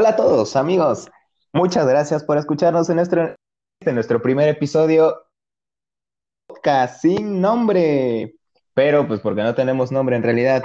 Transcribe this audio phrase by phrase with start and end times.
[0.00, 1.10] Hola a todos, amigos.
[1.52, 3.34] Muchas gracias por escucharnos en nuestro,
[3.80, 5.24] en nuestro primer episodio
[6.46, 8.36] podcast sin nombre,
[8.74, 10.62] pero pues porque no tenemos nombre en realidad,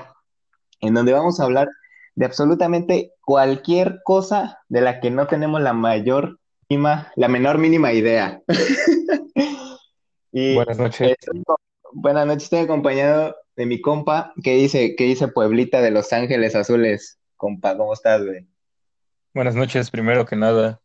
[0.82, 1.68] en donde vamos a hablar
[2.14, 6.38] de absolutamente cualquier cosa de la que no tenemos la mayor
[6.70, 8.40] mínima, la menor mínima idea.
[10.32, 11.16] y Buenas noches.
[11.20, 11.42] estoy
[11.92, 16.56] buenas noches, estoy acompañado de mi compa que dice, que dice Pueblita de Los Ángeles
[16.56, 17.18] Azules.
[17.36, 18.53] Compa, ¿cómo estás, güey?
[19.34, 20.80] Buenas noches, primero que nada.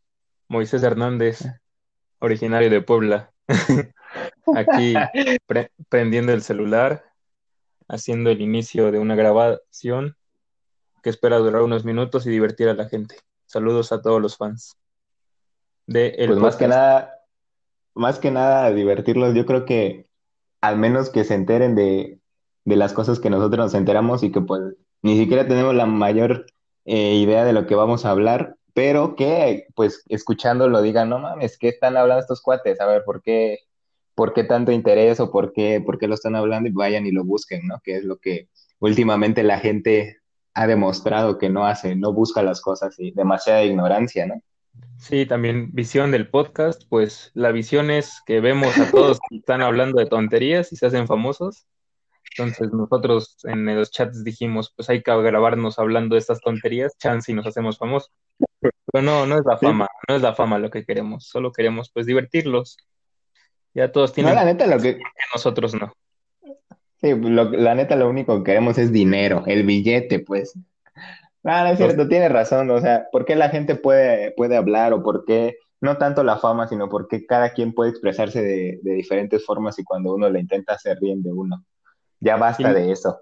[0.48, 1.44] Moisés Hernández,
[2.18, 3.30] originario de Puebla.
[4.56, 4.94] Aquí
[5.46, 7.04] pre- prendiendo el celular,
[7.88, 10.16] haciendo el inicio de una grabación
[11.02, 13.16] que espera durar unos minutos y divertir a la gente.
[13.44, 14.76] Saludos a todos los fans
[15.86, 17.20] de el Pues más que nada,
[17.94, 20.06] más que nada divertirlos, yo creo que
[20.62, 22.18] al menos que se enteren de,
[22.64, 24.62] de las cosas que nosotros nos enteramos y que pues
[25.02, 26.46] ni siquiera tenemos la mayor
[26.90, 31.58] eh, idea de lo que vamos a hablar, pero que pues escuchándolo digan, no mames,
[31.58, 32.80] ¿qué están hablando estos cuates?
[32.80, 33.58] A ver, ¿por qué,
[34.14, 36.66] por qué tanto interés o por qué, por qué lo están hablando?
[36.66, 37.78] Y vayan y lo busquen, ¿no?
[37.84, 40.16] Que es lo que últimamente la gente
[40.54, 44.42] ha demostrado que no hace, no busca las cosas y demasiada ignorancia, ¿no?
[44.96, 49.60] Sí, también visión del podcast, pues la visión es que vemos a todos que están
[49.60, 51.66] hablando de tonterías y se hacen famosos.
[52.36, 57.30] Entonces nosotros en los chats dijimos, pues hay que grabarnos hablando de estas tonterías, chance
[57.32, 58.12] y nos hacemos famosos.
[58.60, 61.90] Pero no, no es la fama, no es la fama lo que queremos, solo queremos
[61.92, 62.76] pues divertirlos.
[63.74, 64.98] Ya todos no, tienen la neta, lo que,
[65.34, 65.92] nosotros no.
[67.00, 70.54] Sí, lo- la neta, lo único que queremos es dinero, el billete, pues.
[71.44, 72.70] No, no es cierto, tienes razón.
[72.70, 76.38] O sea, ¿por qué la gente puede, puede hablar o por qué, no tanto la
[76.38, 80.40] fama, sino porque cada quien puede expresarse de, de diferentes formas y cuando uno le
[80.40, 81.64] intenta hacer bien de uno?
[82.20, 83.20] Ya basta y, de eso.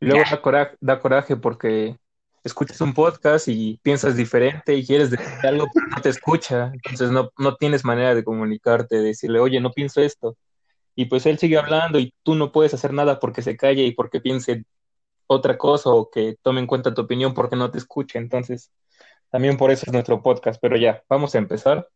[0.00, 1.96] y luego da coraje, da coraje porque
[2.44, 6.72] escuchas un podcast y piensas diferente y quieres decir algo, pero no te escucha.
[6.74, 10.36] Entonces no, no tienes manera de comunicarte, de decirle, oye, no pienso esto.
[10.94, 13.92] Y pues él sigue hablando y tú no puedes hacer nada porque se calle y
[13.92, 14.64] porque piense
[15.26, 18.18] otra cosa o que tome en cuenta tu opinión porque no te escuche.
[18.18, 18.72] Entonces,
[19.30, 20.58] también por eso es nuestro podcast.
[20.60, 21.88] Pero ya, vamos a empezar.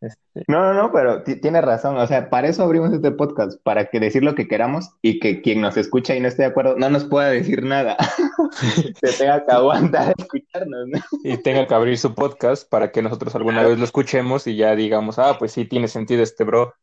[0.00, 1.98] Este, No, no, no, pero ti- tienes razón.
[1.98, 5.42] O sea, para eso abrimos este podcast, para que decir lo que queramos y que
[5.42, 7.96] quien nos escucha y no esté de acuerdo no nos pueda decir nada.
[9.02, 10.98] Se tenga que aguantar a escucharnos, ¿no?
[11.22, 14.74] y tenga que abrir su podcast para que nosotros alguna vez lo escuchemos y ya
[14.74, 16.74] digamos, ah, pues sí, tiene sentido este bro,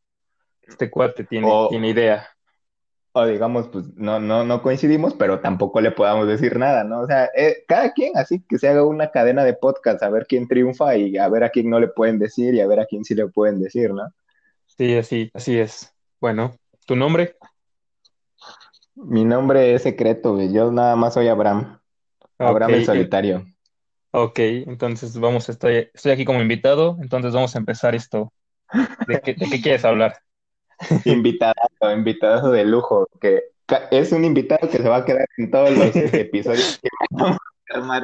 [0.68, 2.28] este cuate tiene, O, tiene idea.
[3.14, 7.02] O digamos, pues no, no, no coincidimos, pero tampoco le podamos decir nada, ¿no?
[7.02, 10.28] O sea, eh, cada quien así que se haga una cadena de podcast a ver
[10.28, 12.86] quién triunfa y a ver a quién no le pueden decir y a ver a
[12.86, 14.14] quién sí le pueden decir, ¿no?
[14.68, 15.92] Sí, así, así es.
[16.22, 17.36] Bueno, ¿tu nombre?
[18.96, 20.52] Mi nombre es secreto, güey.
[20.52, 21.80] Yo nada más soy Abraham.
[22.38, 23.46] Abraham el eh, solitario.
[24.12, 28.32] ok, entonces vamos, estoy, estoy aquí como invitado, entonces vamos a empezar esto.
[29.08, 30.18] ¿De qué, de qué quieres hablar?
[31.06, 33.44] Invitado, invitado de lujo, que
[33.92, 37.38] es un invitado que se va a quedar en todos los episodios que vamos
[37.70, 38.04] a armar.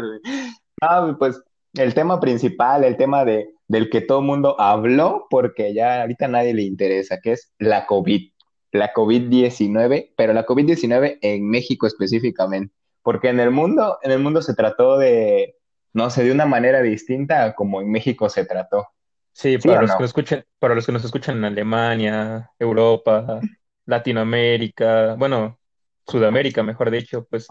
[0.81, 1.41] No, pues
[1.73, 6.25] el tema principal, el tema de, del que todo el mundo habló, porque ya ahorita
[6.25, 8.31] a nadie le interesa, que es la COVID,
[8.71, 14.41] la COVID-19, pero la COVID-19 en México específicamente, porque en el mundo, en el mundo
[14.41, 15.55] se trató de,
[15.93, 18.87] no sé, de una manera distinta a como en México se trató.
[19.31, 19.99] Sí, ¿Sí para los que no?
[20.01, 23.41] nos escuchen, para los que nos escuchan en Alemania, Europa,
[23.85, 25.59] Latinoamérica, bueno,
[26.07, 27.47] Sudamérica, mejor dicho, pues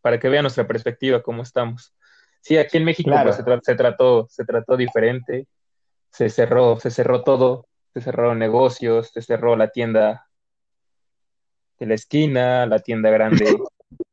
[0.00, 1.94] para que vean nuestra perspectiva, cómo estamos.
[2.40, 5.46] Sí, aquí en México pues se, tra- se trató, se trató diferente,
[6.10, 10.26] se cerró, se cerró todo, se cerraron negocios, se cerró la tienda
[11.78, 13.58] de la esquina, la tienda grande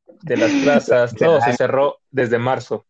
[0.05, 2.85] de las plazas, todo se cerró desde marzo.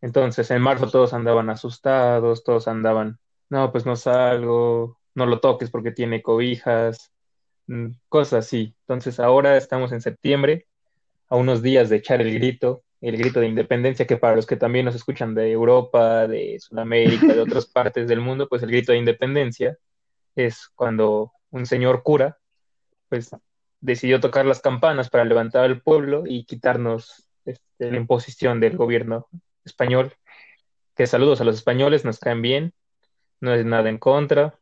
[0.00, 3.18] Entonces, en marzo todos andaban asustados, todos andaban,
[3.48, 7.12] no, pues no salgo, no lo toques porque tiene cobijas,
[7.66, 8.74] mm, cosas así.
[8.80, 10.66] Entonces, ahora estamos en septiembre,
[11.28, 14.56] a unos días de echar el grito, el grito de independencia, que para los que
[14.56, 18.92] también nos escuchan de Europa, de Sudamérica, de otras partes del mundo, pues el grito
[18.92, 19.78] de independencia
[20.36, 22.38] es cuando un señor cura,
[23.08, 23.30] pues
[23.80, 29.28] decidió tocar las campanas para levantar al pueblo y quitarnos este, la imposición del gobierno
[29.64, 30.14] español.
[30.94, 32.74] Que saludos a los españoles, nos caen bien,
[33.40, 34.58] no es nada en contra.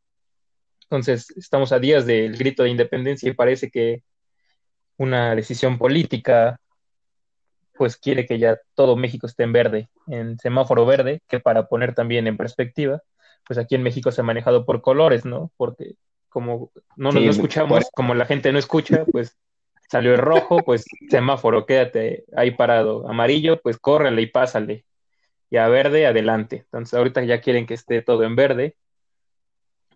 [0.91, 4.03] Entonces, estamos a días del grito de independencia y parece que
[4.97, 6.61] una decisión política
[7.75, 11.95] pues quiere que ya todo México esté en verde, en semáforo verde, que para poner
[11.95, 13.03] también en perspectiva,
[13.47, 15.51] pues aquí en México se ha manejado por colores, ¿no?
[15.57, 15.95] Porque
[16.29, 19.39] como no nos no sí, escuchamos, como la gente no escucha, pues
[19.89, 24.85] salió el rojo, pues semáforo, quédate ahí parado, amarillo, pues córrele y pásale.
[25.51, 26.57] y a verde adelante.
[26.57, 28.77] Entonces ahorita ya quieren que esté todo en verde,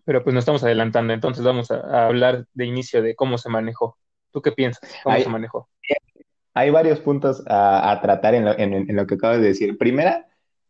[0.05, 1.13] pero pues nos estamos adelantando.
[1.13, 3.97] Entonces vamos a, hablar de inicio de cómo se manejó.
[4.31, 4.89] ¿Tú qué piensas?
[5.03, 5.69] ¿Cómo se manejó?
[6.53, 9.77] Hay varios puntos a, tratar en lo, en lo que acabas de decir.
[9.77, 10.25] Primera,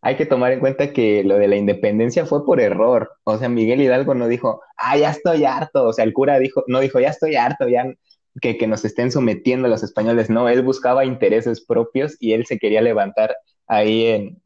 [0.06, 3.12] hay que tomar en cuenta que lo de la independencia fue por error.
[3.24, 5.84] O sea, Miguel Hidalgo no dijo, ah, ya estoy harto.
[5.84, 7.92] O sea, el cura dijo, no dijo, ya estoy harto, ya
[8.40, 10.30] que, que nos estén sometiendo los españoles.
[10.30, 13.36] No, él buscaba intereses propios y él se quería levantar
[13.66, 14.42] ahí en,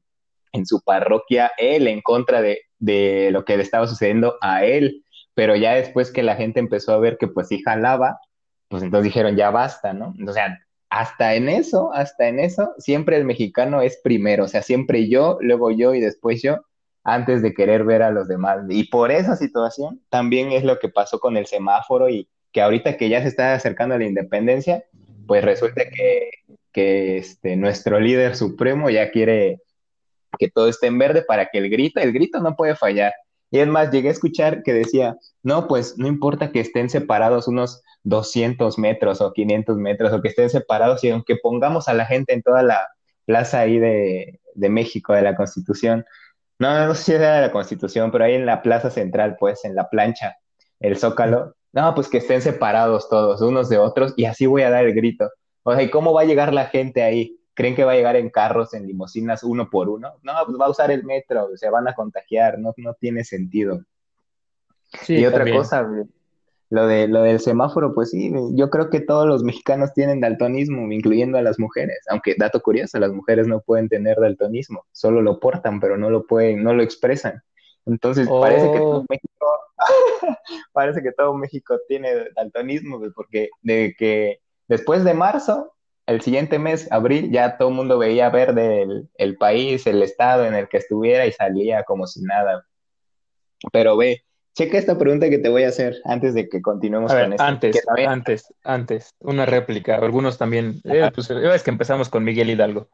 [0.53, 5.03] en su parroquia, él en contra de, de lo que le estaba sucediendo a él.
[5.33, 8.19] Pero ya después que la gente empezó a ver que pues sí jalaba,
[8.67, 10.13] pues entonces dijeron, ya basta, ¿no?
[10.27, 10.59] O sea,
[10.89, 15.37] hasta en eso, hasta en eso, siempre el mexicano es primero, o sea, siempre yo,
[15.41, 16.57] luego yo y después yo,
[17.03, 18.65] antes de querer ver a los demás.
[18.69, 22.97] Y por esa situación también es lo que pasó con el semáforo y que ahorita
[22.97, 24.83] que ya se está acercando a la independencia,
[25.27, 26.31] pues resulta que,
[26.71, 29.61] que este, nuestro líder supremo ya quiere
[30.39, 33.13] que todo esté en verde para que el grito, el grito no puede fallar.
[33.51, 37.47] Y es más, llegué a escuchar que decía, no, pues no importa que estén separados
[37.47, 42.05] unos 200 metros o 500 metros o que estén separados y aunque pongamos a la
[42.05, 42.87] gente en toda la
[43.25, 46.05] plaza ahí de, de México, de la Constitución,
[46.59, 49.63] no, no sé si era de la Constitución, pero ahí en la plaza central, pues,
[49.63, 50.35] en la plancha,
[50.81, 54.69] el Zócalo, no, pues que estén separados todos, unos de otros, y así voy a
[54.69, 55.29] dar el grito.
[55.63, 57.38] O sea, ¿y cómo va a llegar la gente ahí?
[57.59, 60.13] ¿Creen que va a llegar en carros, en limusinas, uno por uno?
[60.23, 63.83] No, pues va a usar el metro, se van a contagiar, no, no tiene sentido.
[65.01, 65.85] Sí, y otra cosa,
[66.69, 70.89] lo, de, lo del semáforo, pues sí, yo creo que todos los mexicanos tienen daltonismo,
[70.89, 71.99] incluyendo a las mujeres.
[72.09, 76.25] Aunque, dato curioso, las mujeres no pueden tener daltonismo, solo lo portan, pero no lo
[76.27, 77.43] pueden, no lo expresan.
[77.85, 79.05] Entonces, parece que todo oh.
[79.09, 79.45] México,
[80.71, 84.39] parece que todo México tiene daltonismo, porque de que
[84.69, 85.73] después de marzo
[86.09, 90.55] el siguiente mes, abril, ya todo el mundo veía verde el, país, el estado en
[90.55, 92.65] el que estuviera y salía como si nada.
[93.71, 94.23] Pero ve,
[94.55, 97.43] checa esta pregunta que te voy a hacer antes de que continuemos con esto.
[97.43, 99.97] Antes, antes, antes, una réplica.
[99.97, 102.89] Algunos también, eh, pues, es que empezamos con Miguel Hidalgo,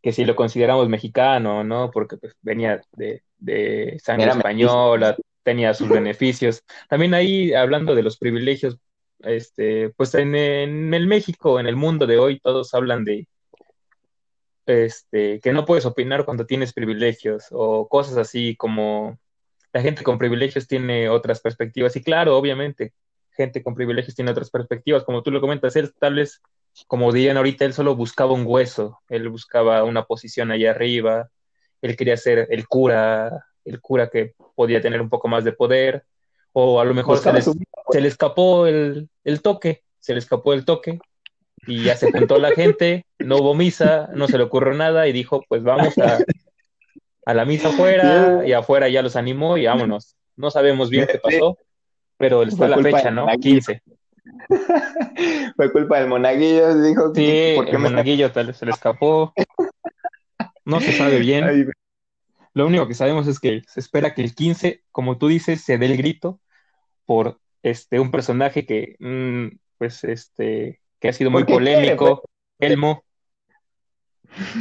[0.00, 1.90] que si lo consideramos mexicano, ¿no?
[1.90, 6.64] Porque pues, venía de, de sangre española, tenía sus beneficios.
[6.88, 8.78] También ahí, hablando de los privilegios,
[9.22, 13.28] este, pues en, el México, en el mundo de hoy, todos hablan de
[14.66, 19.18] este, que no puedes opinar cuando tienes privilegios o cosas así como
[19.72, 21.94] la gente con privilegios tiene otras perspectivas.
[21.96, 22.92] Y claro, obviamente,
[23.30, 25.04] gente con privilegios tiene otras perspectivas.
[25.04, 26.42] Como tú lo comentas, él tal vez,
[26.86, 31.30] como dirían ahorita, él solo buscaba un hueso, él buscaba una posición allá arriba,
[31.82, 36.04] él quería ser el cura, el cura que podía tener un poco más de poder,
[36.52, 37.18] o a lo mejor
[37.92, 39.08] se, le escapó el,
[39.42, 40.98] toque, se le escapó el toque
[41.66, 45.12] y ya se juntó la gente, no hubo misa, no se le ocurrió nada y
[45.12, 46.18] dijo, pues vamos a,
[47.26, 50.16] a la misa afuera y afuera ya los animó y vámonos.
[50.36, 51.58] No sabemos bien qué pasó,
[52.16, 53.26] pero está la fecha, ¿no?
[53.26, 53.82] 15.
[55.56, 57.14] Fue culpa del monaguillo, dijo.
[57.14, 59.32] Sí, el monaguillo tal, se le escapó.
[60.64, 61.70] No se sabe bien.
[62.54, 65.78] Lo único que sabemos es que se espera que el 15, como tú dices, se
[65.78, 66.40] dé el grito
[67.06, 72.22] por este un personaje que mm, pues este que ha sido muy polémico,
[72.58, 73.04] Elmo,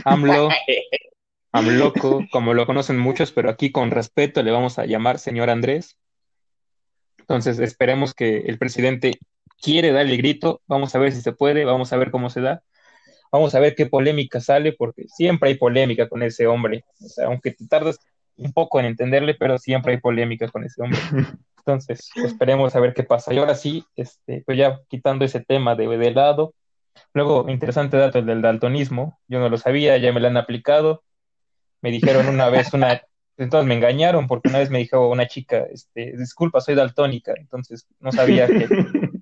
[0.05, 0.49] AMLO,
[1.51, 5.97] AMLOCO, como lo conocen muchos, pero aquí con respeto le vamos a llamar señor Andrés.
[7.17, 9.19] Entonces esperemos que el presidente
[9.61, 12.41] quiere dar el grito, vamos a ver si se puede, vamos a ver cómo se
[12.41, 12.63] da.
[13.31, 16.83] Vamos a ver qué polémica sale, porque siempre hay polémica con ese hombre.
[16.99, 17.99] O sea, aunque te tardes
[18.39, 20.99] un poco en entenderle, pero siempre hay polémica con ese hombre.
[21.57, 23.33] Entonces, esperemos a ver qué pasa.
[23.33, 26.53] Y ahora sí, este, pues ya quitando ese tema de, de lado.
[27.13, 29.19] Luego, interesante dato el del daltonismo.
[29.27, 31.03] Yo no lo sabía, ya me lo han aplicado.
[31.81, 33.01] Me dijeron una vez una,
[33.37, 37.33] entonces me engañaron porque una vez me dijo una chica, este, disculpa, soy daltónica.
[37.37, 38.67] Entonces no sabía que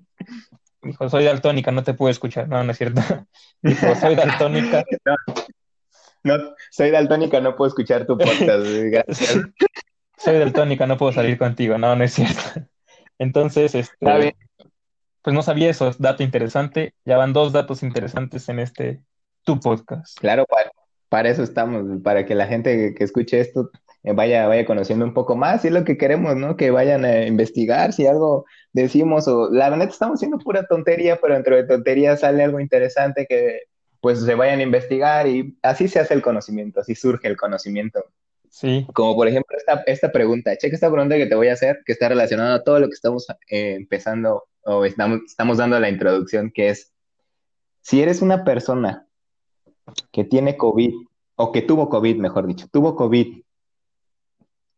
[0.82, 2.48] Dijo, soy daltónica, no te puedo escuchar.
[2.48, 3.02] No, no es cierto.
[3.62, 4.84] Dijo, soy daltónica.
[6.24, 6.34] No,
[6.70, 8.66] soy daltónica, no puedo escuchar tu podcast.
[8.90, 9.38] Gracias.
[10.16, 11.78] soy daltónica, no puedo salir contigo.
[11.78, 12.68] No, no es cierto.
[13.18, 14.36] Entonces, este,
[15.22, 16.94] pues no sabía eso, dato interesante.
[17.04, 19.02] Ya van dos datos interesantes en este
[19.44, 20.18] tu podcast.
[20.18, 20.70] Claro, para,
[21.08, 23.70] para eso estamos, para que la gente que escuche esto
[24.04, 26.56] eh, vaya, vaya conociendo un poco más, y es lo que queremos, ¿no?
[26.56, 31.34] Que vayan a investigar si algo decimos, o la verdad estamos haciendo pura tontería, pero
[31.34, 33.62] dentro de tontería sale algo interesante que
[34.00, 38.04] pues se vayan a investigar y así se hace el conocimiento, así surge el conocimiento.
[38.50, 38.86] Sí.
[38.94, 41.92] Como por ejemplo esta, esta pregunta, checa esta pregunta que te voy a hacer, que
[41.92, 46.50] está relacionada a todo lo que estamos eh, empezando o estamos, estamos dando la introducción,
[46.50, 46.92] que es,
[47.82, 49.06] si eres una persona
[50.12, 50.94] que tiene COVID
[51.36, 53.42] o que tuvo COVID, mejor dicho, tuvo COVID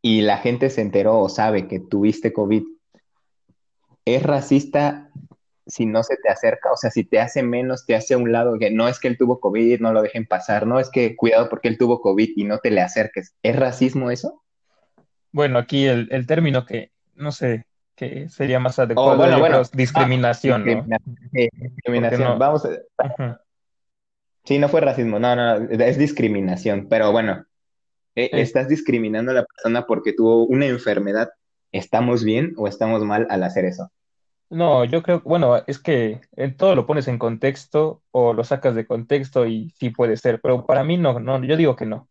[0.03, 2.65] y la gente se enteró o sabe que tuviste COVID,
[4.05, 5.10] ¿es racista
[5.67, 6.73] si no se te acerca?
[6.73, 9.09] O sea, si te hace menos, te hace a un lado, que no es que
[9.09, 12.31] él tuvo COVID, no lo dejen pasar, no es que cuidado porque él tuvo COVID
[12.37, 13.35] y no te le acerques.
[13.43, 14.43] ¿Es racismo eso?
[15.33, 19.63] Bueno, aquí el, el término que, no sé, que sería más adecuado, oh, bueno, bueno,
[19.73, 20.87] discriminación, ¿no?
[21.33, 23.41] Discriminación, vamos a...
[24.45, 27.45] Sí, no fue racismo, no, no, es discriminación, pero bueno,
[28.15, 31.31] eh, estás discriminando a la persona porque tuvo una enfermedad.
[31.73, 33.93] ¿Estamos bien o estamos mal al hacer eso?
[34.51, 38.75] No, yo creo, bueno, es que en todo lo pones en contexto o lo sacas
[38.75, 42.09] de contexto y sí puede ser, pero para mí no, no, yo digo que no,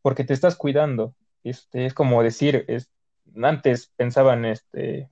[0.00, 1.14] porque te estás cuidando.
[1.44, 2.90] Este, es como decir, es,
[3.42, 5.10] antes pensaban, este,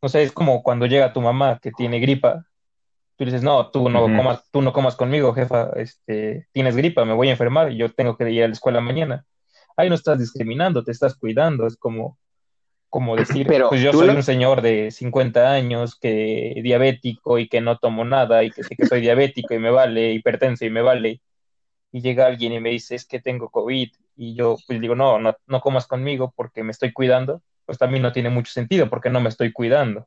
[0.00, 2.46] no sé, es como cuando llega tu mamá que tiene gripa,
[3.16, 7.14] tú dices, no, tú no comas, tú no comas conmigo, jefa, este, tienes gripa, me
[7.14, 9.24] voy a enfermar y yo tengo que ir a la escuela mañana.
[9.76, 12.16] Ahí no estás discriminando, te estás cuidando, es como,
[12.94, 17.60] como decir, Pero, pues yo soy un señor de 50 años que diabético y que
[17.60, 20.80] no tomo nada y que sé que soy diabético y me vale, hipertenso y me
[20.80, 21.20] vale.
[21.90, 23.90] Y llega alguien y me dice, es que tengo COVID.
[24.14, 27.42] Y yo pues digo, no, no, no comas conmigo porque me estoy cuidando.
[27.66, 30.06] Pues también no tiene mucho sentido porque no me estoy cuidando.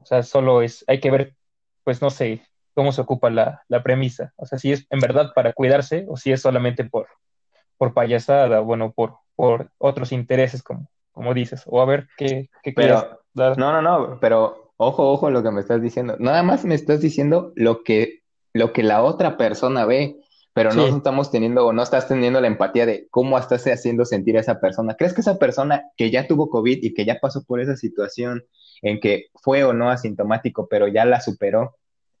[0.00, 1.34] O sea, solo es, hay que ver,
[1.82, 4.32] pues no sé, cómo se ocupa la, la premisa.
[4.36, 7.08] O sea, si es en verdad para cuidarse o si es solamente por,
[7.78, 12.72] por payasada, bueno, por, por otros intereses como como dices, o a ver qué, qué
[12.72, 13.56] pero, dar.
[13.56, 16.16] No, no, no, pero ojo, ojo lo que me estás diciendo.
[16.18, 18.20] Nada más me estás diciendo lo que,
[18.52, 20.18] lo que la otra persona ve,
[20.52, 24.36] pero no estamos teniendo o no estás teniendo la empatía de cómo estás haciendo sentir
[24.36, 24.94] a esa persona.
[24.94, 28.44] ¿Crees que esa persona que ya tuvo COVID y que ya pasó por esa situación
[28.82, 31.76] en que fue o no asintomático, pero ya la superó,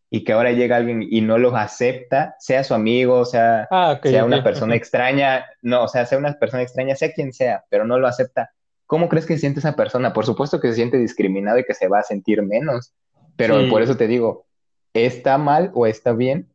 [0.08, 4.24] y que ahora llega alguien y no lo acepta, sea su amigo, sea, ah, sea
[4.24, 7.98] una persona extraña, no, o sea, sea una persona extraña, sea quien sea, pero no
[7.98, 8.50] lo acepta,
[8.86, 10.12] ¿cómo crees que se siente esa persona?
[10.12, 12.94] Por supuesto que se siente discriminado y que se va a sentir menos,
[13.36, 14.46] pero por eso te digo,
[14.94, 16.48] ¿está mal o está bien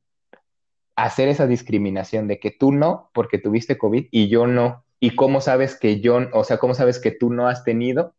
[0.95, 4.83] hacer esa discriminación de que tú no, porque tuviste COVID y yo no?
[5.00, 8.13] ¿Y cómo sabes que yo, o sea, cómo sabes que tú no has tenido?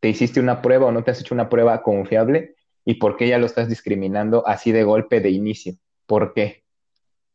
[0.00, 2.56] ¿Te hiciste una prueba o no te has hecho una prueba confiable?
[2.84, 5.74] ¿Y por qué ya lo estás discriminando así de golpe de inicio?
[6.06, 6.62] ¿Por qué?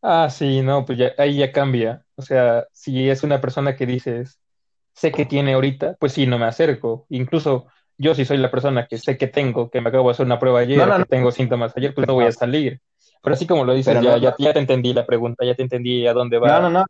[0.01, 2.05] Ah, sí, no, pues ya, ahí ya cambia.
[2.15, 4.40] O sea, si es una persona que dices,
[5.01, 7.07] sé que tiene ahorita, pues sí, no me acerco.
[7.09, 7.65] Incluso
[7.97, 10.37] yo si soy la persona que sé que tengo, que me acabo de hacer una
[10.37, 12.79] prueba ayer, que tengo síntomas ayer, pues no voy a salir.
[13.23, 16.05] Pero así como lo dices, ya, ya, ya, te entendí la pregunta, ya te entendí
[16.05, 16.59] a dónde va.
[16.59, 16.85] No, no, no.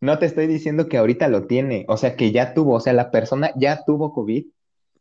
[0.00, 2.94] No te estoy diciendo que ahorita lo tiene, o sea, que ya tuvo, o sea,
[2.94, 4.46] la persona ya tuvo COVID,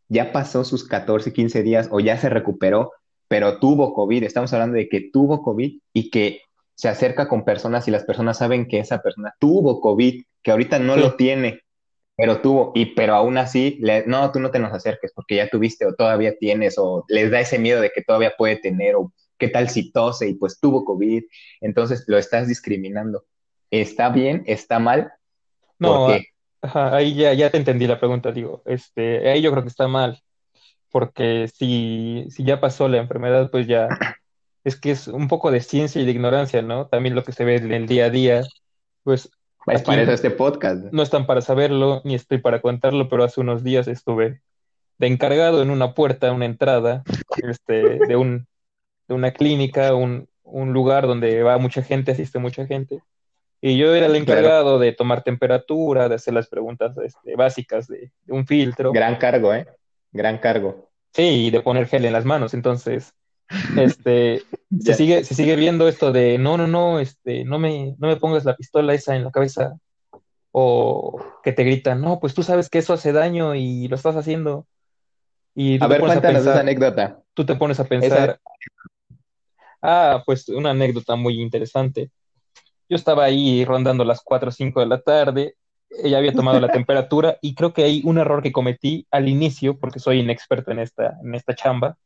[0.07, 2.91] ya pasó sus 14, 15 días o ya se recuperó,
[3.27, 4.23] pero tuvo COVID.
[4.23, 6.41] Estamos hablando de que tuvo COVID y que
[6.75, 10.77] se acerca con personas y las personas saben que esa persona tuvo COVID, que ahorita
[10.79, 11.61] no lo tiene
[12.19, 15.47] pero tuvo, y pero aún así, le, no, tú no te nos acerques porque ya
[15.47, 19.13] tuviste o todavía tienes, o les da ese miedo de que todavía puede tener, o
[19.37, 21.23] qué tal si tose y pues tuvo COVID,
[21.61, 23.23] entonces lo estás discriminando.
[23.71, 24.43] ¿Está bien?
[24.47, 25.13] ¿Está mal?
[25.77, 26.09] No,
[26.61, 30.21] ahí ya, ya te entendí la pregunta, digo, este, ahí yo creo que está mal,
[30.91, 33.87] porque si, si ya pasó la enfermedad, pues ya
[34.65, 36.87] es que es un poco de ciencia y de ignorancia, ¿no?
[36.87, 38.41] También lo que se ve en el día a día,
[39.03, 39.31] pues
[39.71, 40.85] es para eso este podcast.
[40.91, 44.41] No están para saberlo, ni estoy para contarlo, pero hace unos días estuve
[44.97, 47.03] de encargado en una puerta, una entrada,
[47.41, 48.47] este, de, un,
[49.07, 53.01] de una clínica, un, un lugar donde va mucha gente, asiste mucha gente.
[53.61, 58.11] Y yo era el encargado de tomar temperatura, de hacer las preguntas este, básicas de,
[58.23, 58.91] de, un filtro.
[58.91, 59.67] Gran cargo, ¿eh?
[60.11, 60.89] Gran cargo.
[61.13, 62.53] Sí, y de poner gel en las manos.
[62.53, 63.13] Entonces,
[63.77, 64.43] este,
[64.79, 68.17] se sigue, se sigue viendo esto de no, no, no, este, no me, no me
[68.17, 69.77] pongas la pistola esa en la cabeza.
[70.51, 74.15] O que te gritan, no, pues tú sabes que eso hace daño y lo estás
[74.15, 74.65] haciendo.
[75.53, 77.19] Y a ver, cuéntanos esa anécdota.
[77.33, 78.39] Tú te pones a pensar.
[79.81, 82.09] Ah, pues una anécdota muy interesante.
[82.89, 85.55] Yo estaba ahí rondando las 4 o 5 de la tarde,
[86.03, 89.77] ella había tomado la temperatura y creo que hay un error que cometí al inicio,
[89.77, 91.97] porque soy inexperto en esta, en esta chamba,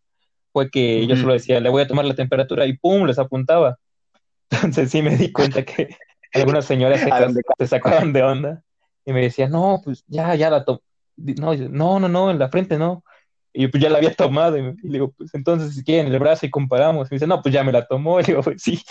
[0.53, 3.05] fue que yo solo decía, le voy a tomar la temperatura y ¡pum!
[3.05, 3.79] les apuntaba.
[4.51, 5.89] Entonces sí me di cuenta que
[6.33, 7.01] algunas señoras
[7.59, 8.63] se, sacaban de onda
[9.03, 10.81] y me decían, no, pues ya, ya la tomo.
[11.17, 13.03] No, no, no, en la frente no.
[13.51, 14.57] Y pues ya la había tomado.
[14.57, 17.07] Y, le digo, pues entonces si quieren el brazo y comparamos.
[17.07, 18.19] Y me dice, no, pues ya me la tomó.
[18.19, 18.81] Y digo, pues sí,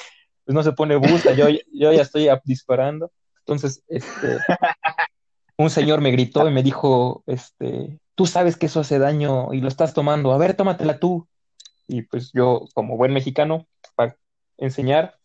[0.44, 3.10] pues no se pone busta, yo, yo ya estoy disparando.
[3.40, 4.38] Entonces, este,
[5.56, 9.60] un señor me gritó y me dijo, este, tú sabes que eso hace daño y
[9.60, 11.26] lo estás tomando, a ver, tómatela tú
[11.92, 14.16] y pues yo como buen mexicano, para
[14.56, 15.18] enseñar,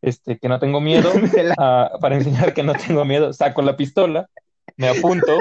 [0.00, 1.10] este, que no tengo miedo,
[1.58, 4.30] ah, para enseñar que no tengo miedo, saco la pistola,
[4.76, 5.38] me apunto,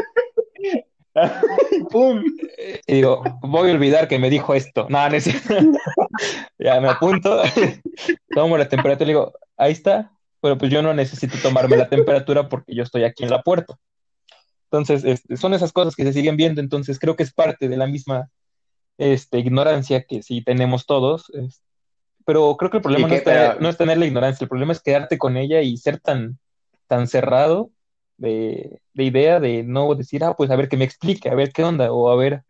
[1.89, 2.23] ¡pum!
[2.85, 4.87] Y digo, voy a olvidar que me dijo esto.
[4.89, 5.29] No, no es
[6.59, 7.41] Ya me apunto,
[8.35, 12.49] tomo la temperatura y digo, ahí está, pero pues yo no necesito tomarme la temperatura
[12.49, 13.77] porque yo estoy aquí en la puerta.
[14.65, 17.77] Entonces, este, son esas cosas que se siguen viendo, entonces creo que es parte de
[17.77, 18.29] la misma
[18.97, 21.31] este, ignorancia que sí tenemos todos,
[22.25, 25.37] pero creo que el problema no, es tener la ignorancia, el problema es quedarte con
[25.37, 26.39] ella y ser tan,
[26.87, 27.71] tan cerrado
[28.17, 31.63] de, idea de no decir, ah, pues a ver que me explique, a ver qué
[31.63, 32.43] onda, o a ver,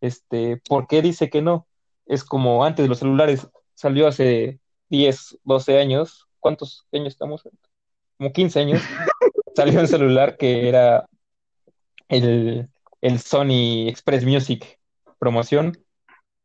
[0.00, 1.66] este, ¿por qué dice que no?
[2.06, 4.60] Es como antes de los celulares, salió hace
[4.90, 7.48] 10, 12 años, ¿cuántos años estamos?
[8.18, 8.82] Como 15 años,
[9.56, 11.06] salió un celular que era
[12.08, 12.68] el,
[13.00, 14.78] el Sony Express Music
[15.18, 15.76] promoción,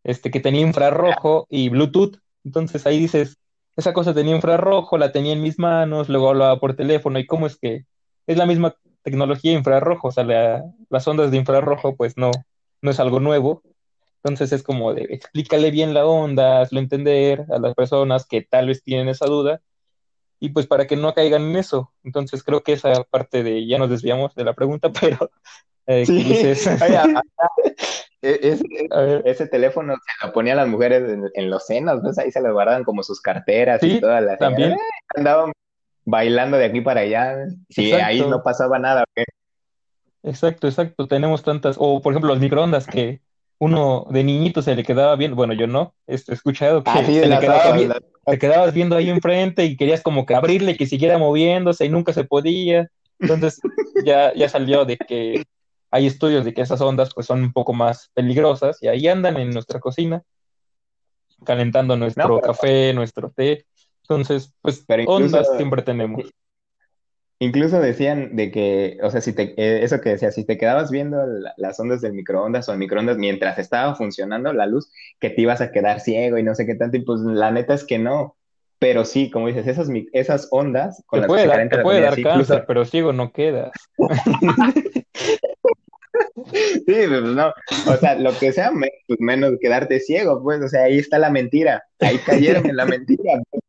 [0.04, 3.38] este, que tenía infrarrojo y Bluetooth, entonces ahí dices,
[3.76, 7.48] esa cosa tenía infrarrojo, la tenía en mis manos, luego hablaba por teléfono, y cómo
[7.48, 7.86] es que
[8.28, 12.32] es la misma tecnología infrarrojo, o sea, las ondas de infrarrojo pues no,
[12.82, 13.64] no es algo nuevo.
[14.24, 18.68] Entonces es como de explícale bien la onda, hazlo entender a las personas que tal
[18.68, 19.62] vez tienen esa duda
[20.40, 21.92] y pues para que no caigan en eso.
[22.04, 25.32] Entonces creo que esa parte de, ya nos desviamos de la pregunta, pero
[25.88, 26.68] eh, dices...
[26.68, 26.78] E,
[28.22, 32.12] ese teléfono se lo ponían las mujeres en, los senos, ¿no?
[32.18, 34.38] Ahí se lo guardaban como sus carteras y todas las...
[34.38, 34.76] También.
[35.16, 35.52] Andaban
[36.06, 37.38] bailando de aquí para allá.
[37.70, 39.04] Sí, ahí no pasaba nada.
[40.24, 41.08] Exacto, exacto.
[41.08, 43.22] Tenemos tantas, o por ejemplo los microondas que
[43.58, 47.28] uno de niñito se le quedaba bien, bueno, yo no, he escuchado que ah, se
[47.28, 47.94] le quedaba bien,
[48.26, 52.14] te quedabas viendo ahí enfrente y querías como que abrirle que siguiera moviéndose y nunca
[52.14, 52.88] se podía.
[53.20, 53.60] Entonces
[54.04, 55.44] ya, ya salió de que
[55.92, 59.38] hay estudios de que esas ondas pues son un poco más peligrosas y ahí andan
[59.38, 60.24] en nuestra cocina
[61.44, 63.66] calentando nuestro café, nuestro té.
[64.04, 66.32] Entonces, pues ondas siempre tenemos.
[67.40, 70.92] Incluso decían de que, o sea, si te, eh, eso que decía, si te quedabas
[70.92, 71.18] viendo
[71.58, 75.60] las ondas del microondas o el microondas mientras estaba funcionando la luz, que te ibas
[75.60, 78.36] a quedar ciego y no sé qué tanto, y pues la neta es que no.
[78.78, 82.66] Pero sí, como dices, esas, esas ondas con te puede, dar, te puede dar cáncer,
[82.68, 83.72] pero ciego no quedas.
[86.86, 87.54] Sí, pues no,
[87.88, 88.72] o sea, lo que sea,
[89.08, 92.86] pues menos quedarte ciego, pues, o sea, ahí está la mentira, ahí cayeron en la
[92.86, 93.42] mentira.
[93.50, 93.64] Pues.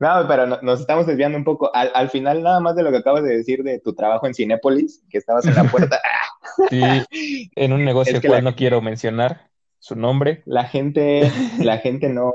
[0.00, 1.70] No, pero nos estamos desviando un poco.
[1.74, 5.02] Al, final, nada más de lo que acabas de decir de tu trabajo en Cinépolis,
[5.10, 6.00] que estabas en la puerta.
[6.70, 9.48] sí, en un negocio que no quiero mencionar
[9.80, 10.42] su nombre.
[10.44, 12.34] La gente, la gente no,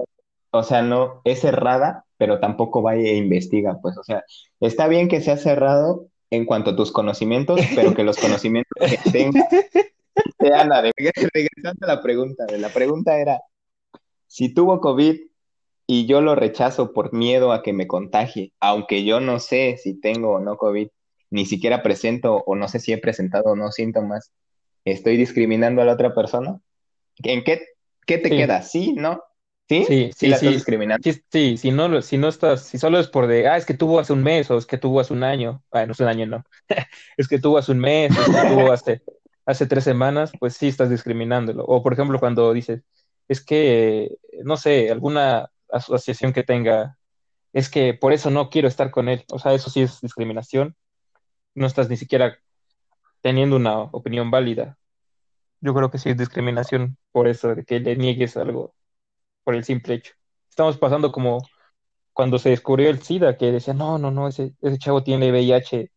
[0.51, 4.23] o sea, no es cerrada, pero tampoco va e investiga, pues, o sea,
[4.59, 8.97] está bien que sea cerrado en cuanto a tus conocimientos, pero que los conocimientos que
[9.11, 9.45] tengas
[10.39, 10.71] sean
[11.33, 13.39] Regresando a la pregunta, la pregunta era,
[14.25, 15.15] si tuvo COVID
[15.85, 19.99] y yo lo rechazo por miedo a que me contagie, aunque yo no sé si
[19.99, 20.87] tengo o no COVID,
[21.29, 24.31] ni siquiera presento o no sé si he presentado o no síntomas,
[24.85, 26.59] ¿estoy discriminando a la otra persona?
[27.17, 27.61] ¿En qué,
[28.07, 28.63] qué te queda?
[28.63, 28.93] ¿Sí?
[28.93, 29.21] ¿No?
[29.73, 29.85] ¿Sí?
[29.87, 31.09] Sí, sí, la estás discriminando.
[31.31, 33.99] Sí, si no, si no estás, si solo es por de, ah, es que tuvo
[33.99, 36.25] hace un mes o es que tuvo hace un año, ah, no es un año,
[36.25, 36.43] no,
[37.17, 39.01] es que tuvo hace un mes, es que tuvo hace,
[39.45, 41.63] hace tres semanas, pues sí estás discriminándolo.
[41.65, 42.83] O por ejemplo, cuando dices,
[43.27, 46.97] es que, no sé, alguna asociación que tenga,
[47.53, 49.25] es que por eso no quiero estar con él.
[49.31, 50.75] O sea, eso sí es discriminación.
[51.55, 52.39] No estás ni siquiera
[53.21, 54.77] teniendo una opinión válida.
[55.61, 58.75] Yo creo que sí es discriminación por eso, de que le niegues algo
[59.43, 60.13] por el simple hecho.
[60.49, 61.39] Estamos pasando como
[62.13, 65.91] cuando se descubrió el SIDA, que decía, no, no, no, ese, ese chavo tiene VIH,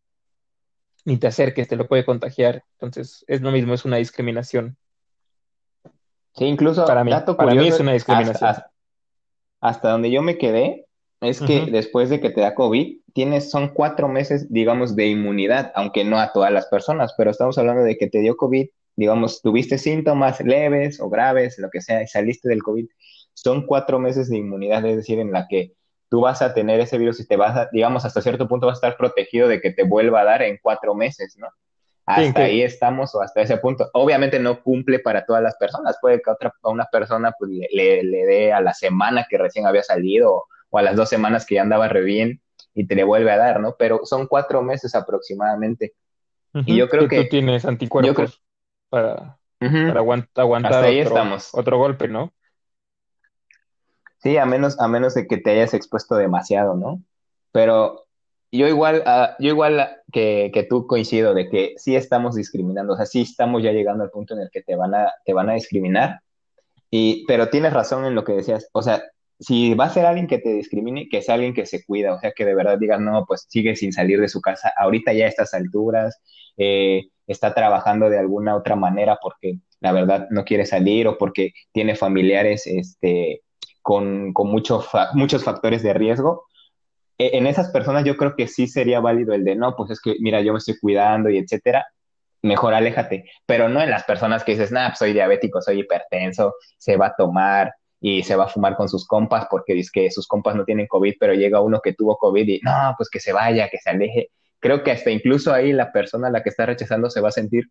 [1.05, 2.65] ni te acerques, te lo puede contagiar.
[2.73, 4.77] Entonces, es lo mismo, es una discriminación.
[6.35, 8.57] Sí, incluso para mí, para mí es una discriminación
[9.61, 10.87] hasta donde yo me quedé,
[11.21, 15.73] es que después de que te da COVID, tienes, son cuatro meses, digamos, de inmunidad,
[15.75, 19.43] aunque no a todas las personas, pero estamos hablando de que te dio COVID, digamos,
[19.43, 22.87] tuviste síntomas leves o graves, lo que sea, y saliste del COVID,
[23.37, 25.75] son cuatro meses de inmunidad, es decir, en la que
[26.09, 28.77] tú vas a tener ese virus y te vas a, digamos, hasta cierto punto vas
[28.77, 31.49] a estar protegido de que te vuelva a dar en cuatro meses, ¿no?
[32.07, 33.91] Hasta ahí estamos o hasta ese punto.
[33.93, 35.99] Obviamente no cumple para todas las personas.
[36.01, 39.83] Puede que otra una persona pues, le, le, dé a la semana que recién había
[39.83, 42.41] salido o, a las dos semanas que ya andaba re bien
[42.75, 43.75] y te le vuelve a dar, ¿no?
[43.77, 45.95] Pero son cuatro meses aproximadamente.
[46.65, 47.25] Y yo creo que...
[47.25, 48.41] Tú tienes anticuerpos
[48.89, 51.51] para, para aguantar hasta ahí estamos.
[51.55, 52.33] otro golpe, ¿no?
[54.27, 57.01] Sí, a menos, a menos de que te hayas expuesto demasiado, ¿no?
[57.53, 58.09] Pero
[58.51, 62.97] yo igual, ah, yo igual que, que, tú coincido de que sí estamos discriminando, o
[62.97, 65.49] sea, sí estamos ya llegando al punto en el que te van a, te van
[65.49, 66.23] a discriminar,
[66.91, 69.01] y, pero tienes razón en lo que decías, o sea,
[69.39, 72.19] si va a ser alguien que te discrimine, que sea alguien que se cuida, o
[72.19, 75.27] sea, que de verdad diga, no, pues sigue sin salir de su casa, ahorita ya
[75.27, 76.21] a estas alturas,
[76.57, 81.53] eh, está trabajando de alguna otra manera porque la verdad no quiere salir o porque
[81.73, 83.43] tiene familiares este,
[83.87, 86.45] con, con muchos factores de riesgo.
[87.19, 90.01] E, en esas personas yo creo que sí sería válido el de, no, pues es
[90.01, 91.87] que, mira, yo me estoy cuidando y etcétera,
[92.43, 96.55] mejor aléjate, pero no en las personas que dices, nah, pues soy diabético, soy hipertenso,
[96.79, 100.11] se va a tomar, y se va a fumar con sus compas porque dice que
[100.11, 103.21] sus compas no tienen COVID, pero llega uno que tuvo COVID y no, pues que
[103.21, 104.31] se vaya, que se aleje.
[104.59, 107.33] Creo que hasta incluso ahí la persona a la que está rechazando se va a
[107.33, 107.71] sentir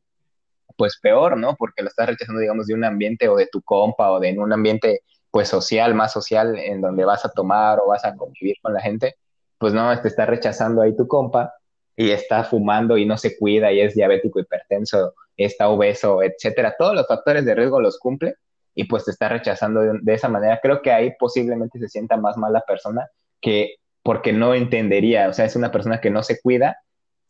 [0.77, 1.55] pues peor, ¿no?
[1.57, 4.39] Porque lo estás rechazando, digamos, de un ambiente o de tu compa o de en
[4.39, 5.01] un ambiente
[5.35, 8.79] pues social, más social, en donde vas a tomar o vas a convivir con la
[8.79, 9.15] gente,
[9.57, 11.53] pues no, te está rechazando ahí tu compa
[11.93, 16.75] y está fumando y no se cuida y es diabético, hipertenso, está obeso, etcétera.
[16.79, 18.35] Todos los factores de riesgo los cumple
[18.75, 22.37] y pues te está rechazando de, esa manera, creo que ahí posiblemente se sienta más
[22.37, 23.05] mal la persona
[23.41, 26.77] que porque no entendería, o sea, es una persona que no se cuida,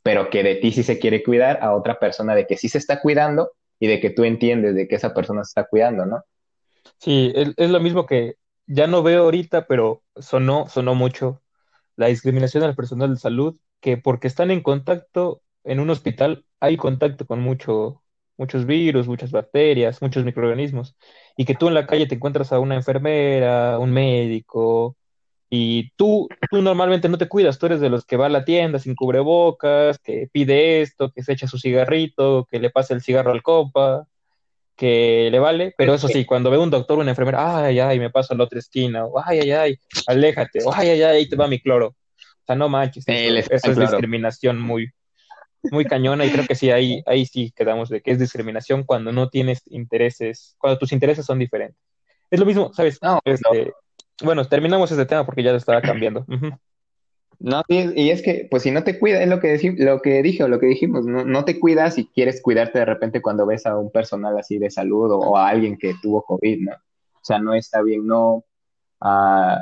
[0.04, 2.78] pero que de ti sí se quiere cuidar a otra persona de que sí se
[2.78, 6.24] está cuidando y de que tú entiendes de que esa persona se está cuidando, ¿no?
[7.00, 11.42] Sí, es, lo mismo que ya no veo ahorita, pero sonó, sonó mucho
[11.96, 16.78] la discriminación al personal de salud, que porque están en contacto en un hospital, hay
[16.78, 18.04] contacto con mucho,
[18.38, 20.96] muchos virus, muchas bacterias, muchos microorganismos,
[21.38, 24.98] y que tú en la calle te encuentras a una enfermera, un médico,
[25.50, 28.46] y tú, tú normalmente no te cuidas, tú eres de los que va a la
[28.46, 33.02] tienda sin cubrebocas, que pide esto, que se echa su cigarrito, que le pasa el
[33.02, 34.08] cigarro al copa,
[34.76, 38.00] que le vale, pero eso sí, cuando ve un doctor o una enfermera, ay, ay,
[38.00, 41.18] me paso a la otra esquina, o ay, ay, ay, aléjate, o ay, ay, ay,
[41.18, 41.88] ahí te va mi cloro.
[41.88, 44.92] O sea, no manches, eso, es discriminación muy,
[45.72, 49.12] muy cañona y creo que sí, ahí, ahí sí quedamos de que es discriminación cuando
[49.12, 51.82] no tienes intereses, cuando tus intereses son diferentes.
[52.30, 53.00] Es lo mismo, ¿sabes?
[53.24, 53.74] Este,
[54.22, 56.26] bueno, terminamos este tema porque ya estaba cambiando.
[57.40, 60.44] No, y es que, pues si no te cuidas, es lo que, lo que dije
[60.44, 63.66] o lo que dijimos, no, no, te cuidas y quieres cuidarte de repente cuando ves
[63.66, 66.72] a un personal así de salud o, a alguien que tuvo COVID, ¿no?
[66.72, 68.44] O sea, no está bien, no,
[69.02, 69.58] uh,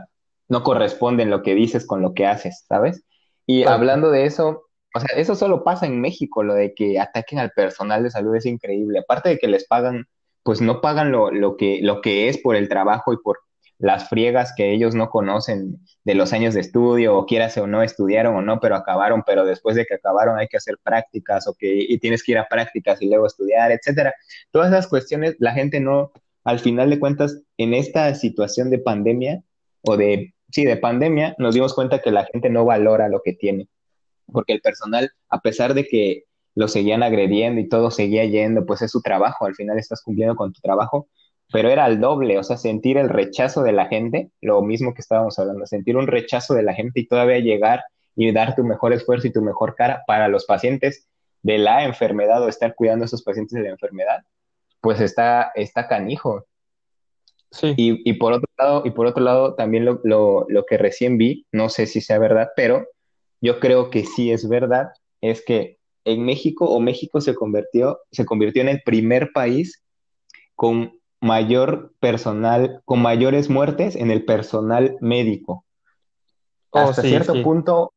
[0.49, 3.03] no corresponde en lo que dices con lo que haces, ¿sabes?
[3.45, 4.63] Y hablando de eso,
[4.95, 8.35] o sea, eso solo pasa en México, lo de que ataquen al personal de salud
[8.35, 8.99] es increíble.
[8.99, 10.05] Aparte de que les pagan,
[10.43, 13.39] pues no pagan lo, lo, que, lo que es por el trabajo y por
[13.79, 17.83] las friegas que ellos no conocen de los años de estudio, o quieras o no,
[17.83, 21.53] estudiaron o no, pero acabaron, pero después de que acabaron hay que hacer prácticas o
[21.53, 24.13] que y tienes que ir a prácticas y luego estudiar, etcétera.
[24.51, 26.11] Todas esas cuestiones, la gente no,
[26.43, 29.43] al final de cuentas, en esta situación de pandemia
[29.81, 33.33] o de, sí, de pandemia, nos dimos cuenta que la gente no valora lo que
[33.33, 33.67] tiene
[34.31, 36.23] porque el personal, a pesar de que
[36.55, 40.35] lo seguían agrediendo y todo seguía yendo, pues es su trabajo, al final estás cumpliendo
[40.35, 41.07] con tu trabajo,
[41.53, 45.01] pero era al doble, o sea, sentir el rechazo de la gente, lo mismo que
[45.01, 47.83] estábamos hablando, sentir un rechazo de la gente y todavía llegar
[48.15, 51.07] y dar tu mejor esfuerzo y tu mejor cara para los pacientes
[51.43, 54.23] de la enfermedad o estar cuidando a esos pacientes de la enfermedad,
[54.81, 56.43] pues está, está canijo.
[57.51, 57.75] Sí.
[57.77, 61.19] Y, y, por otro lado, y por otro lado, también lo, lo, lo que recién
[61.19, 62.87] vi, no sé si sea verdad, pero
[63.41, 64.89] yo creo que sí es verdad,
[65.21, 69.83] es que en México o México se convirtió, se convirtió en el primer país
[70.55, 75.65] con mayor personal, con mayores muertes en el personal médico.
[76.69, 77.93] Oh, hasta cierto punto,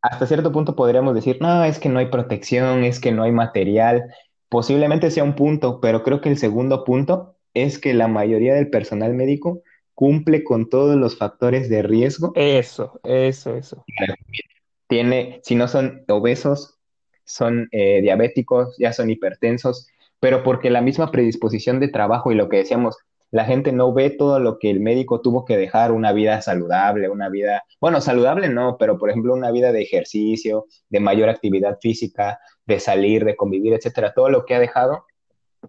[0.00, 3.32] hasta cierto punto podríamos decir, no, es que no hay protección, es que no hay
[3.32, 4.04] material.
[4.48, 8.70] Posiblemente sea un punto, pero creo que el segundo punto es que la mayoría del
[8.70, 9.62] personal médico
[9.94, 12.32] cumple con todos los factores de riesgo.
[12.34, 13.84] Eso, eso, eso
[14.92, 16.78] tiene, si no son obesos,
[17.24, 19.86] son eh, diabéticos, ya son hipertensos,
[20.22, 22.96] pero porque la misma predisposición de trabajo y lo que decíamos,
[23.32, 27.08] la gente no ve todo lo que el médico tuvo que dejar, una vida saludable,
[27.08, 31.76] una vida, bueno, saludable no, pero por ejemplo una vida de ejercicio, de mayor actividad
[31.80, 35.06] física, de salir, de convivir, etcétera, todo lo que ha dejado,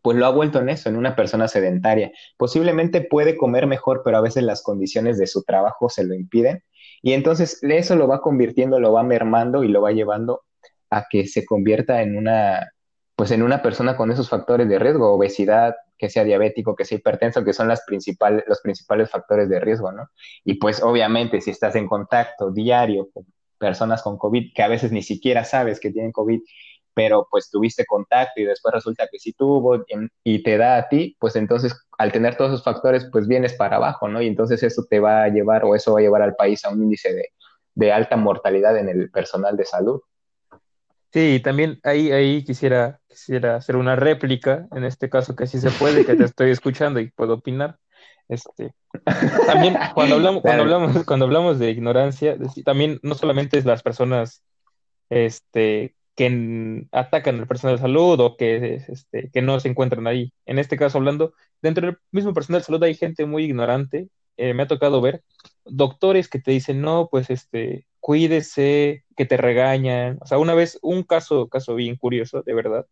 [0.03, 2.11] pues lo ha vuelto en eso, en una persona sedentaria.
[2.37, 6.63] Posiblemente puede comer mejor, pero a veces las condiciones de su trabajo se lo impiden
[7.01, 10.43] y entonces eso lo va convirtiendo, lo va mermando y lo va llevando
[10.91, 12.69] a que se convierta en una,
[13.15, 16.97] pues en una persona con esos factores de riesgo, obesidad, que sea diabético, que sea
[16.97, 20.09] hipertenso, que son las principales, los principales factores de riesgo, ¿no?
[20.43, 23.25] Y pues obviamente si estás en contacto diario con
[23.57, 26.41] personas con COVID, que a veces ni siquiera sabes que tienen COVID
[26.93, 29.83] pero pues tuviste contacto y después resulta que sí tuvo
[30.23, 33.77] y te da a ti, pues entonces al tener todos esos factores, pues vienes para
[33.77, 34.21] abajo, ¿no?
[34.21, 36.69] Y entonces eso te va a llevar o eso va a llevar al país a
[36.69, 37.29] un índice de,
[37.75, 40.01] de alta mortalidad en el personal de salud.
[41.13, 45.69] Sí, también ahí, ahí quisiera, quisiera hacer una réplica, en este caso que sí se
[45.69, 47.77] puede, que te estoy escuchando y puedo opinar.
[48.27, 48.73] Este,
[49.45, 54.43] También cuando hablamos, cuando hablamos, cuando hablamos de ignorancia, también no solamente es las personas
[55.09, 60.33] este, que atacan al personal de salud o que, este, que no se encuentran ahí.
[60.47, 64.09] En este caso, hablando, dentro del mismo personal de salud hay gente muy ignorante.
[64.37, 65.21] Eh, me ha tocado ver
[65.63, 70.17] doctores que te dicen, no, pues este, cuídese, que te regañan.
[70.19, 72.85] O sea, una vez, un caso, caso bien curioso, de verdad,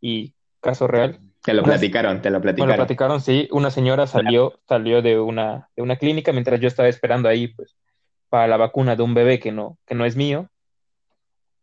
[0.00, 1.20] y caso real.
[1.44, 2.68] Te lo platicaron, te lo platicaron.
[2.68, 3.48] Me lo platicaron, sí.
[3.52, 7.76] Una señora salió, salió de una, de una clínica mientras yo estaba esperando ahí, pues,
[8.28, 10.50] para la vacuna de un bebé que no, que no es mío.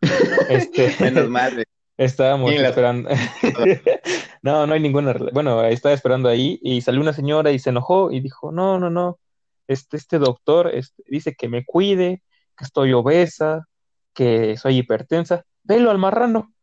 [0.49, 1.65] Este, Menos mal.
[1.97, 3.10] Estábamos esperando.
[4.41, 5.13] no, no hay ninguna.
[5.34, 8.89] Bueno, estaba esperando ahí y salió una señora y se enojó y dijo: No, no,
[8.89, 9.19] no.
[9.67, 12.21] Este, este doctor este, dice que me cuide,
[12.56, 13.68] que estoy obesa,
[14.13, 15.44] que soy hipertensa.
[15.63, 16.54] Velo al marrano.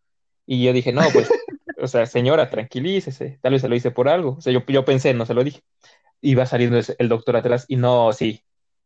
[0.47, 1.31] Y yo dije: No, pues,
[1.81, 3.39] o sea, señora, tranquilícese.
[3.43, 4.37] Tal vez se lo hice por algo.
[4.39, 5.61] O sea, yo, yo pensé, no se lo dije.
[6.21, 8.43] Y va saliendo el doctor atrás y no, sí.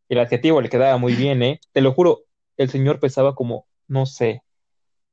[0.09, 1.59] El adjetivo le quedaba muy bien, ¿eh?
[1.73, 2.23] Te lo juro,
[2.55, 4.41] el señor pesaba como, no sé,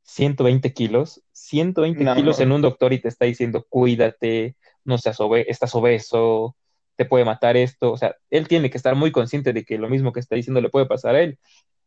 [0.04, 5.50] 120 kilos, 120 kilos en un doctor y te está diciendo, cuídate, no seas obeso,
[5.50, 6.56] estás obeso,
[6.96, 7.92] te puede matar esto.
[7.92, 10.60] O sea, él tiene que estar muy consciente de que lo mismo que está diciendo
[10.60, 11.38] le puede pasar a él.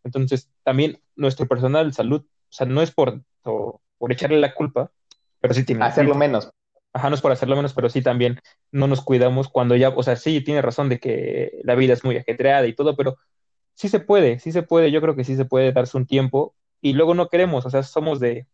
[0.03, 4.91] Entonces, también nuestro personal de salud, o sea, no es por, por echarle la culpa,
[5.39, 6.51] pero sí tiene Hacerlo menos.
[6.93, 8.39] Ajá, no es por hacerlo menos, pero sí también
[8.71, 12.03] no nos cuidamos cuando ya, o sea, sí tiene razón de que la vida es
[12.03, 13.17] muy ajetreada y todo, pero
[13.75, 16.55] sí se puede, sí se puede, yo creo que sí se puede darse un tiempo
[16.81, 18.47] y luego no queremos, o sea, somos de,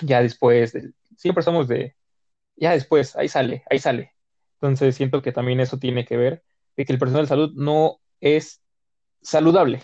[0.00, 0.76] ya después,
[1.16, 1.96] siempre somos de,
[2.56, 4.12] ya después, ahí sale, ahí sale.
[4.54, 6.44] Entonces siento que también eso tiene que ver
[6.76, 8.62] de que el personal de salud no es
[9.20, 9.82] saludable.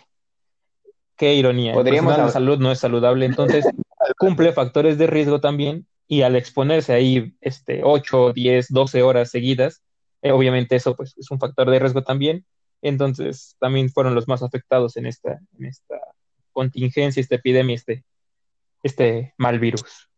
[1.18, 1.74] Qué ironía.
[1.74, 3.66] El personal de salud no es saludable, entonces
[4.18, 9.82] cumple factores de riesgo también y al exponerse ahí este, 8, 10, 12 horas seguidas,
[10.22, 12.46] eh, obviamente eso pues, es un factor de riesgo también.
[12.80, 15.98] Entonces también fueron los más afectados en esta, en esta
[16.52, 18.04] contingencia, esta epidemia, este,
[18.84, 20.08] este mal virus.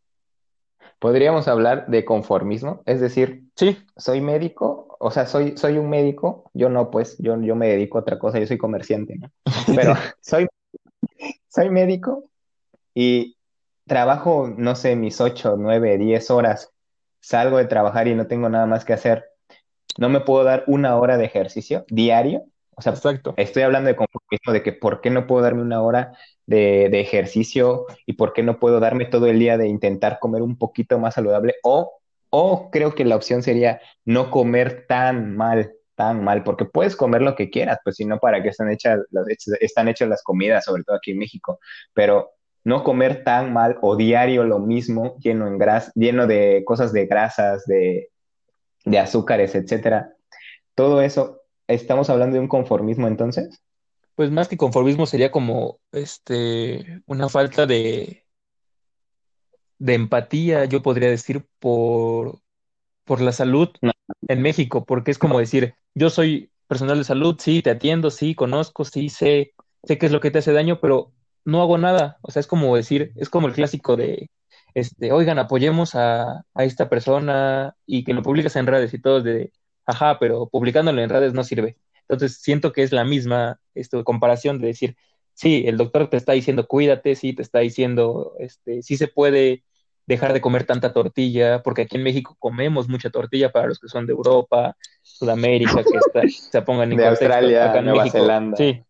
[0.99, 3.79] Podríamos hablar de conformismo, es decir, sí.
[3.97, 7.97] soy médico, o sea, soy, soy un médico, yo no, pues, yo, yo me dedico
[7.97, 9.31] a otra cosa, yo soy comerciante, ¿no?
[9.75, 10.47] Pero soy,
[11.51, 12.25] soy médico
[12.95, 13.37] y
[13.87, 16.73] trabajo, no sé, mis 8, 9, 10 horas,
[17.21, 19.27] salgo de trabajar y no tengo nada más que hacer.
[19.99, 22.47] No me puedo dar una hora de ejercicio diario
[22.81, 23.35] o sea, Exacto.
[23.37, 26.15] estoy hablando de conformismo, de que por qué no puedo darme una hora
[26.47, 30.57] de, ejercicio y por qué no puedo darme todo el día de intentar comer un
[30.57, 31.93] poquito más saludable o,
[32.31, 37.21] o creo que la opción sería no comer tan mal, tan mal, porque puedes comer
[37.21, 39.01] lo que quieras, pues si no, ¿para qué están hechas,
[39.61, 41.59] están hechas las comidas, sobre todo aquí en México?
[41.93, 42.31] Pero
[42.65, 47.05] no comer tan mal o diario lo mismo, lleno, en gras lleno de cosas de
[47.05, 48.09] grasas, de,
[48.87, 50.15] de azúcares, etcétera.
[50.75, 53.63] Todo eso ¿Estamos hablando de un conformismo entonces?
[54.17, 58.27] Pues más que conformismo sería como este una falta de,
[59.79, 62.41] de empatía, yo podría decir, por,
[63.11, 63.71] por la salud
[64.29, 68.37] en México, porque es como decir, yo soy personal de salud, sí, te atiendo, sí,
[68.37, 71.13] conozco, sí, sé, sé qué es lo que te hace daño, pero
[71.45, 72.19] no hago nada.
[72.23, 74.31] O sea, es como decir, es como el clásico de,
[74.75, 79.21] este, oigan, apoyemos a, a esta persona y que lo publicas en redes y todo
[79.23, 79.53] de,
[79.87, 81.79] ajá, pero publicándolo en redes no sirve.
[82.09, 84.97] Entonces siento que es la misma esto, comparación de decir,
[85.35, 89.65] sí, el doctor te está diciendo cuídate, sí, te está diciendo, este, sí se puede
[90.07, 93.89] dejar de comer tanta tortilla, porque aquí en México comemos mucha tortilla para los que
[93.89, 98.57] son de Europa, Sudamérica, que se pongan en de Australia, acá Nueva Zelanda.
[98.57, 98.83] Sí,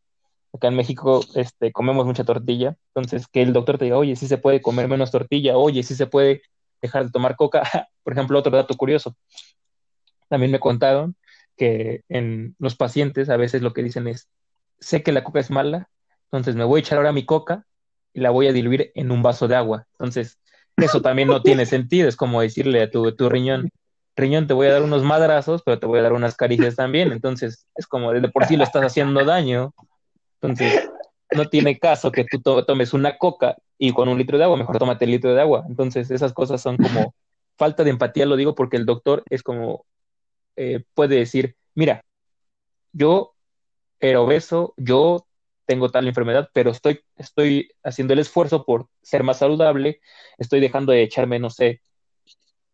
[0.52, 4.26] acá en México este, comemos mucha tortilla, entonces que el doctor te diga, oye, sí
[4.26, 6.42] se puede comer menos tortilla, oye, sí se puede
[6.80, 7.62] dejar de tomar coca.
[8.02, 9.14] Por ejemplo, otro dato curioso,
[10.28, 11.16] también me contaron
[11.56, 14.28] que en los pacientes a veces lo que dicen es,
[14.78, 15.90] sé que la coca es mala,
[16.24, 17.66] entonces me voy a echar ahora mi coca
[18.14, 19.86] y la voy a diluir en un vaso de agua.
[19.92, 20.38] Entonces,
[20.76, 23.70] eso también no tiene sentido, es como decirle a tu, tu riñón,
[24.16, 27.12] riñón, te voy a dar unos madrazos, pero te voy a dar unas caricias también.
[27.12, 29.72] Entonces, es como de por sí lo estás haciendo daño.
[30.40, 30.88] Entonces,
[31.32, 34.78] no tiene caso que tú tomes una coca y con un litro de agua, mejor
[34.78, 35.64] tómate el litro de agua.
[35.68, 37.14] Entonces, esas cosas son como
[37.56, 39.84] falta de empatía, lo digo porque el doctor es como
[40.56, 42.04] eh, puede decir, mira,
[42.92, 43.34] yo
[44.00, 45.26] era obeso, yo
[45.70, 50.00] tengo tal enfermedad, pero estoy, estoy haciendo el esfuerzo por ser más saludable,
[50.36, 51.80] estoy dejando de echarme, no sé,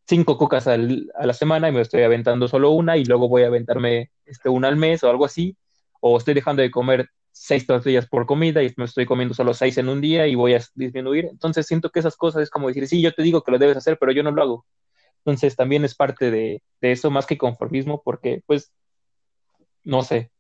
[0.06, 3.48] cinco cocas a la semana y me estoy aventando solo una y luego voy a
[3.48, 5.58] aventarme este, una al mes o algo así,
[6.00, 9.76] o estoy dejando de comer seis tortillas por comida y me estoy comiendo solo seis
[9.76, 11.26] en un día y voy a disminuir.
[11.26, 13.76] Entonces siento que esas cosas es como decir, sí, yo te digo que lo debes
[13.76, 14.66] hacer, pero yo no lo hago.
[15.18, 18.72] Entonces también es parte de, eso más que conformismo porque pues,
[19.84, 20.30] no sé,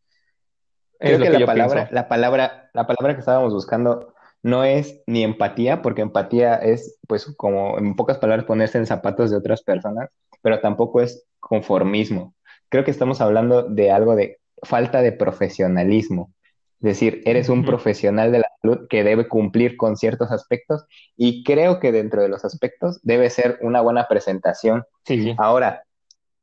[0.98, 1.94] Creo que que la palabra, pienso.
[1.94, 7.26] la palabra, la palabra que estábamos buscando no es ni empatía, porque empatía es, pues,
[7.36, 10.08] como en pocas palabras, ponerse en zapatos de otras personas,
[10.40, 12.34] pero tampoco es conformismo.
[12.68, 16.32] Creo que estamos hablando de algo de falta de profesionalismo.
[16.80, 20.84] Es decir, eres un profesional de la salud que debe cumplir con ciertos aspectos
[21.16, 24.84] y creo que dentro de los aspectos debe ser una buena presentación.
[25.04, 25.85] Sí, Ahora,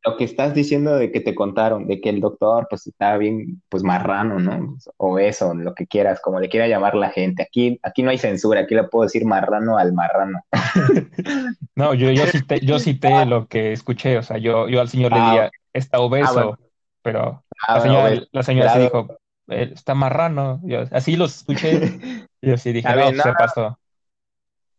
[0.05, 3.61] lo que estás diciendo de que te contaron, de que el doctor pues estaba bien,
[3.69, 4.77] pues marrano, ¿no?
[4.97, 7.43] O eso, lo que quieras, como le quiera llamar la gente.
[7.43, 10.39] Aquí, aquí no hay censura, aquí le puedo decir marrano al marrano.
[11.75, 15.11] no, yo, yo cité, yo cité lo que escuché, o sea, yo, yo al señor
[15.13, 16.57] le Ah, diría, está Ah, bueno, obeso,
[17.01, 19.07] pero ah, la bueno, señora, ves, la señora dijo,
[19.47, 21.99] "Eh, está marrano, yo, así los escuché,
[22.41, 23.79] y yo sí dije, Está no, pues no, se pasó.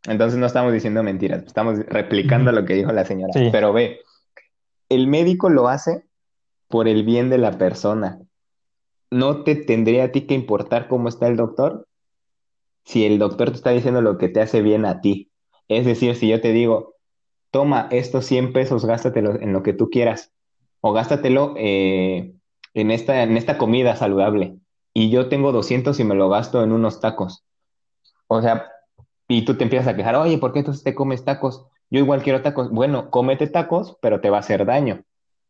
[0.07, 3.33] entonces no estamos diciendo mentiras, estamos replicando lo que dijo la señora.
[3.33, 4.01] Sí, Pero ve,
[4.95, 6.07] el médico lo hace
[6.69, 8.21] por el bien de la persona.
[9.11, 11.87] ¿No te tendría a ti que importar cómo está el doctor?
[12.85, 15.31] si el doctor te está diciendo lo que te hace bien a ti.
[15.69, 16.95] Es decir, si yo te digo,
[17.51, 20.33] toma estos 100 pesos, gástatelo en lo que tú quieras,
[20.81, 22.35] o gástatelo eh,
[22.75, 24.57] en esta, en esta comida saludable,
[24.93, 27.45] y yo tengo 200 y me lo gasto en unos tacos.
[28.29, 28.67] O sea,
[29.29, 31.67] y tú te empiezas a quejar, oye, ¿por qué entonces te comes tacos?
[31.95, 32.71] Yo igual quiero tacos.
[32.73, 35.05] Bueno, cómete tacos, pero te va a hacer daño.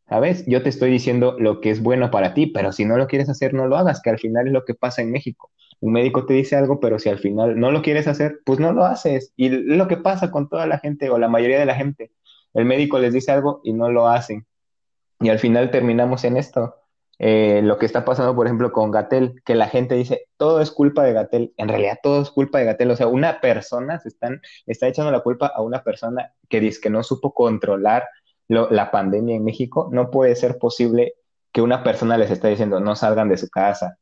[0.06, 0.44] ¿Sabes?
[0.46, 3.30] Yo te estoy diciendo lo que es bueno para ti, pero si no lo quieres
[3.30, 5.50] hacer, no lo hagas, que al final es lo que pasa en México.
[5.80, 8.74] Un médico te dice algo, pero si al final no lo quieres hacer, pues no
[8.74, 9.32] lo haces.
[9.36, 12.12] Y lo que pasa con toda la gente o la mayoría de la gente.
[12.52, 14.44] El médico les dice algo y no lo hacen.
[15.20, 16.74] Y al final terminamos en esto.
[17.18, 20.70] Eh, lo que está pasando, por ejemplo, con Gatel, que la gente dice, todo es
[20.70, 21.54] culpa de Gatel.
[21.56, 22.90] En realidad, todo es culpa de Gatel.
[22.90, 26.80] O sea, una persona se están, está echando la culpa a una persona que dice
[26.80, 28.04] que no supo controlar
[28.48, 29.88] la pandemia en México.
[29.92, 31.14] No puede ser posible
[31.52, 33.96] que una persona les esté diciendo, no salgan de su casa,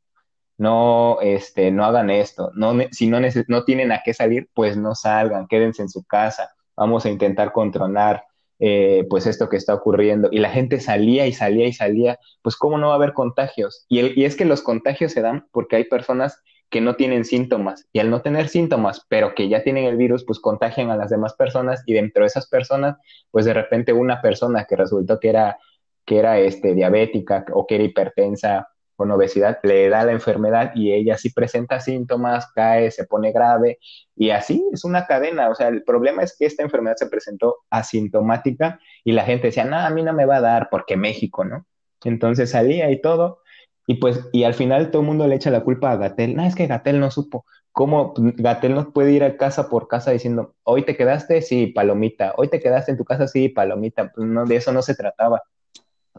[0.56, 4.94] no, este, no hagan esto, no, si no, no tienen a qué salir, pues no
[4.94, 8.24] salgan, quédense en su casa, vamos a intentar controlar
[8.64, 10.28] eh, pues esto que está ocurriendo.
[10.32, 13.84] Y la gente salía y salía y salía, pues cómo no va a haber contagios.
[13.88, 17.24] Y, el- y es que los contagios se dan porque hay personas que no tienen
[17.26, 20.96] síntomas y al no tener síntomas, pero que ya tienen el virus, pues contagian a
[20.96, 22.96] las demás personas y dentro de esas personas,
[23.30, 25.58] pues de repente una persona que resultó que era,
[26.06, 28.68] que era este, diabética o que era hipertensa
[29.10, 33.78] obesidad, le da la enfermedad y ella sí presenta síntomas, cae, se pone grave
[34.16, 35.50] y así es una cadena.
[35.50, 39.64] O sea, el problema es que esta enfermedad se presentó asintomática y la gente decía,
[39.64, 41.66] no, a mí no me va a dar porque México, ¿no?
[42.04, 43.42] Entonces salía y todo
[43.86, 46.36] y pues, y al final todo el mundo le echa la culpa a Gatel.
[46.36, 47.44] No, es que Gatel no supo.
[47.72, 51.42] ¿Cómo Gatel no puede ir a casa por casa diciendo, hoy te quedaste?
[51.42, 52.34] Sí, palomita.
[52.36, 53.26] Hoy te quedaste en tu casa?
[53.28, 54.12] Sí, palomita.
[54.12, 55.42] Pues no, de eso no se trataba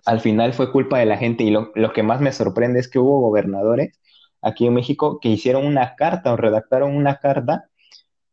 [0.05, 2.89] al final fue culpa de la gente y lo, lo, que más me sorprende es
[2.89, 3.99] que hubo gobernadores
[4.41, 7.69] aquí en México que hicieron una carta o redactaron una carta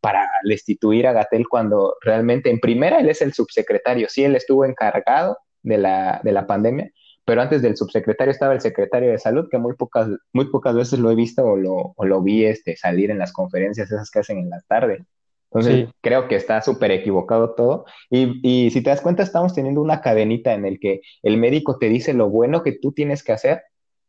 [0.00, 4.64] para destituir a Gatel cuando realmente en primera él es el subsecretario, sí, él estuvo
[4.64, 6.90] encargado de la, de la pandemia,
[7.24, 10.98] pero antes del subsecretario estaba el secretario de salud, que muy pocas, muy pocas veces
[10.98, 14.20] lo he visto o lo, o lo vi este, salir en las conferencias esas que
[14.20, 15.04] hacen en la tarde.
[15.52, 17.84] Entonces, sí, creo que está súper equivocado todo.
[18.08, 21.76] Y, y si te das cuenta, estamos teniendo una cadenita en el que el médico
[21.78, 23.62] te dice lo bueno que tú tienes que hacer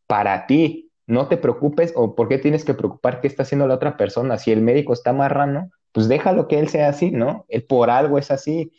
[0.06, 0.92] para ti.
[1.08, 4.38] No te preocupes o por qué tienes que preocupar qué está haciendo la otra persona.
[4.38, 7.46] Si el médico está marrano, pues déjalo que él sea así, ¿no?
[7.50, 8.72] Él por algo es así.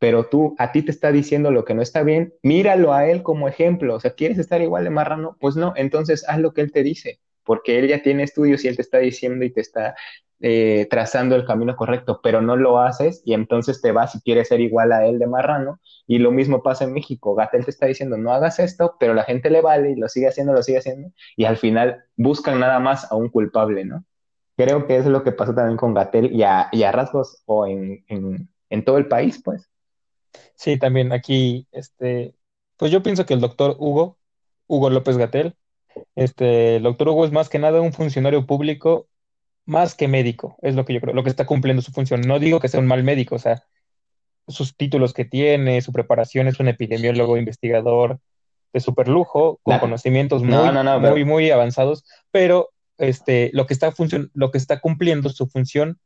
[0.00, 3.22] Pero tú, a ti te está diciendo lo que no está bien, míralo a él
[3.22, 3.94] como ejemplo.
[3.94, 5.36] O sea, ¿quieres estar igual de marrano?
[5.40, 8.68] Pues no, entonces haz lo que él te dice, porque él ya tiene estudios y
[8.68, 9.96] él te está diciendo y te está
[10.40, 14.48] eh, trazando el camino correcto, pero no lo haces y entonces te vas y quieres
[14.48, 15.80] ser igual a él de marrano.
[16.06, 17.34] Y lo mismo pasa en México.
[17.34, 20.28] Gatel te está diciendo, no hagas esto, pero la gente le vale y lo sigue
[20.28, 21.10] haciendo, lo sigue haciendo.
[21.36, 24.04] Y al final buscan nada más a un culpable, ¿no?
[24.56, 28.04] Creo que es lo que pasó también con Gatel y a, rasgos o en,
[28.84, 29.68] todo el país, pues.
[30.54, 32.34] sí, también aquí, este,
[32.76, 34.18] pues yo pienso que el doctor Hugo,
[34.66, 35.54] Hugo López Gatell,
[36.14, 39.08] este, el doctor Hugo es más que nada un funcionario público,
[39.68, 42.22] más que médico, es lo que yo creo, lo que está cumpliendo su función.
[42.22, 43.64] No digo que sea un mal médico, o sea,
[44.48, 48.18] sus títulos que tiene, su preparación es un epidemiólogo investigador
[48.72, 53.50] de super lujo, con conocimientos no, muy, no, no, muy, pero muy avanzados, pero este,
[53.52, 53.92] lo que está
[54.32, 55.98] lo que está cumpliendo su función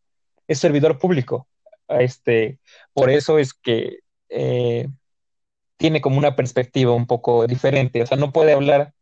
[0.48, 1.46] es servidor público.
[1.86, 2.58] Este,
[2.92, 4.88] por eso es que eh,
[5.76, 8.02] tiene como una perspectiva un poco diferente.
[8.02, 8.92] O sea, no puede hablar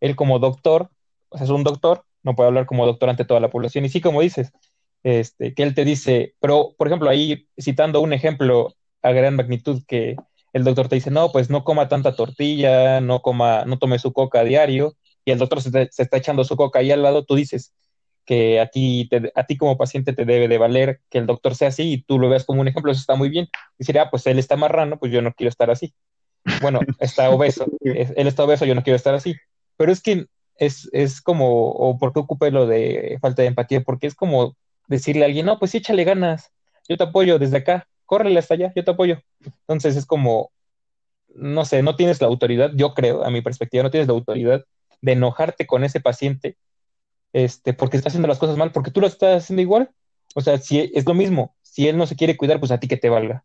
[0.00, 0.90] él como doctor,
[1.30, 3.84] o sea, es un doctor, no puede hablar como doctor ante toda la población.
[3.84, 4.52] Y sí, como dices,
[5.02, 9.82] este, que él te dice, pero por ejemplo, ahí citando un ejemplo a gran magnitud
[9.86, 10.16] que
[10.52, 14.12] el doctor te dice, no, pues no coma tanta tortilla, no coma, no tome su
[14.12, 17.36] coca a diario, y el doctor se, está echando su coca ahí al lado, tú
[17.36, 17.72] dices
[18.24, 21.68] que a ti, a ti como paciente te debe de valer que el doctor sea
[21.68, 23.48] así y tú lo veas como un ejemplo, eso está muy bien.
[23.78, 25.94] Decir, ah, pues él está marrano, pues yo no quiero estar así.
[26.60, 29.34] Bueno, está obeso, él está obeso, yo no quiero estar así.
[29.76, 30.26] Pero es que
[30.60, 34.56] es, es como, o por qué ocupe lo de falta de empatía, porque es como
[34.86, 36.52] decirle a alguien, no, pues échale ganas,
[36.88, 39.20] yo te apoyo desde acá, córrele hasta allá, yo te apoyo.
[39.62, 40.52] Entonces es como,
[41.34, 44.64] no sé, no tienes la autoridad, yo creo, a mi perspectiva, no tienes la autoridad
[45.00, 46.56] de enojarte con ese paciente
[47.32, 49.90] este, porque está haciendo las cosas mal, porque tú lo estás haciendo igual.
[50.34, 52.86] O sea, si es lo mismo, si él no se quiere cuidar, pues a ti
[52.86, 53.44] que te valga.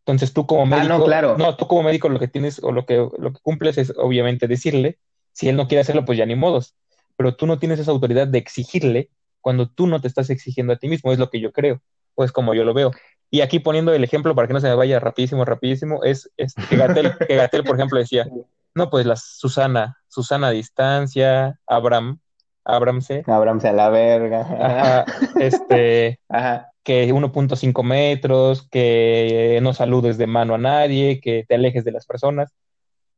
[0.00, 1.36] Entonces tú como médico, ah, no, claro.
[1.38, 4.46] no, tú como médico lo que tienes o lo que, lo que cumples es obviamente
[4.46, 4.98] decirle,
[5.34, 6.74] si él no quiere hacerlo, pues ya ni modos.
[7.16, 9.10] Pero tú no tienes esa autoridad de exigirle
[9.42, 11.82] cuando tú no te estás exigiendo a ti mismo, es lo que yo creo,
[12.14, 12.92] o es como yo lo veo.
[13.30, 16.54] Y aquí poniendo el ejemplo para que no se me vaya rapidísimo, rapidísimo, es, es
[16.54, 17.12] que, Gatel,
[17.66, 18.26] por ejemplo, decía,
[18.74, 22.20] no, pues la Susana, Susana a distancia, Abraham,
[22.64, 23.22] Abramse.
[23.26, 25.04] Abramse a la verga.
[25.38, 26.18] este,
[26.82, 32.06] que 1.5 metros, que no saludes de mano a nadie, que te alejes de las
[32.06, 32.54] personas.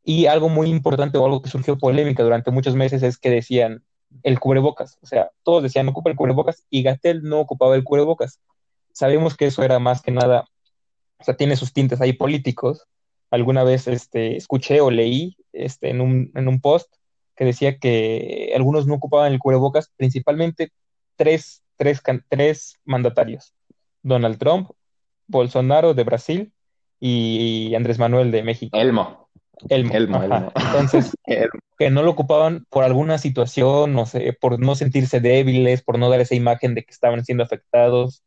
[0.09, 3.83] Y algo muy importante o algo que surgió polémica durante muchos meses es que decían
[4.23, 4.99] el cubrebocas.
[5.03, 8.41] O sea, todos decían ocupa el cubrebocas y Gatel no ocupaba el cubrebocas.
[8.93, 10.45] Sabemos que eso era más que nada,
[11.19, 12.87] o sea, tiene sus tintes ahí políticos.
[13.33, 16.95] Alguna vez este, escuché o leí este, en, un, en un post
[17.35, 20.71] que decía que algunos no ocupaban el cubrebocas, principalmente
[21.17, 23.55] tres, tres, tres mandatarios,
[24.05, 24.71] Donald Trump,
[25.27, 26.53] Bolsonaro de Brasil
[27.01, 28.79] y Andrés Manuel de México.
[28.79, 29.26] Elmo.
[29.69, 29.95] Elmo.
[29.95, 31.17] Elmo, Entonces,
[31.79, 36.09] que no lo ocupaban por alguna situación, no sé, por no sentirse débiles, por no
[36.11, 38.23] dar esa imagen de que estaban siendo afectados.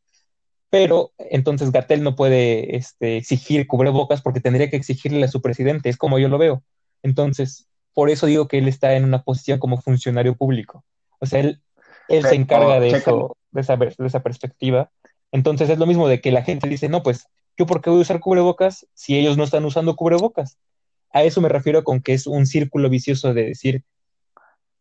[0.70, 5.90] Pero entonces Gatel no puede este, exigir cubrebocas porque tendría que exigirle a su presidente,
[5.90, 6.64] es como yo lo veo.
[7.02, 10.84] Entonces, por eso digo que él está en una posición como funcionario público.
[11.20, 11.62] O sea, él,
[12.08, 14.92] él se encarga de eso, de esa, de esa perspectiva.
[15.32, 17.28] Entonces es lo mismo de que la gente dice, no, pues,
[17.58, 20.58] ¿yo por qué voy a usar cubrebocas si ellos no están usando cubrebocas?
[21.12, 23.84] A eso me refiero con que es un círculo vicioso de decir,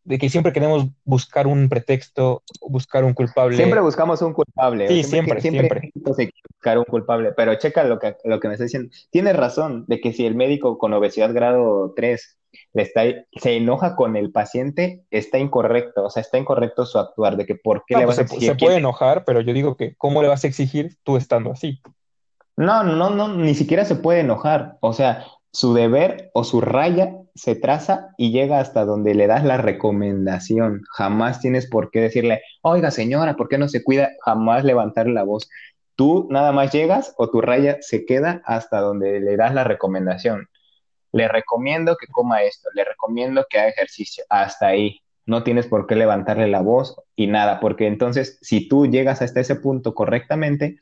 [0.08, 3.56] de que siempre queremos buscar un pretexto, buscar un culpable.
[3.56, 4.88] Siempre buscamos un culpable.
[4.88, 5.68] Sí, siempre, siempre.
[5.68, 6.32] siempre.
[6.50, 8.90] buscar un culpable, pero checa lo que, lo que me está diciendo.
[9.10, 12.38] Tienes razón de que si el médico con obesidad grado 3
[12.72, 13.02] le está,
[13.32, 17.54] se enoja con el paciente, está incorrecto, o sea, está incorrecto su actuar, de que
[17.54, 18.48] por qué le pues vas a exigir.
[18.48, 21.82] Se, puede enojar, pero yo digo que, ¿cómo le vas a exigir tú estando así?
[22.56, 27.16] No, no, no, ni siquiera se puede enojar, o sea, su deber o su raya
[27.34, 30.82] se traza y llega hasta donde le das la recomendación.
[30.90, 34.10] Jamás tienes por qué decirle, oiga señora, ¿por qué no se cuida?
[34.24, 35.48] Jamás levantar la voz.
[35.96, 40.48] Tú nada más llegas o tu raya se queda hasta donde le das la recomendación
[41.12, 45.00] le recomiendo que coma esto, le recomiendo que haga ejercicio, hasta ahí.
[45.26, 49.40] No tienes por qué levantarle la voz y nada, porque entonces si tú llegas hasta
[49.40, 50.78] ese punto correctamente,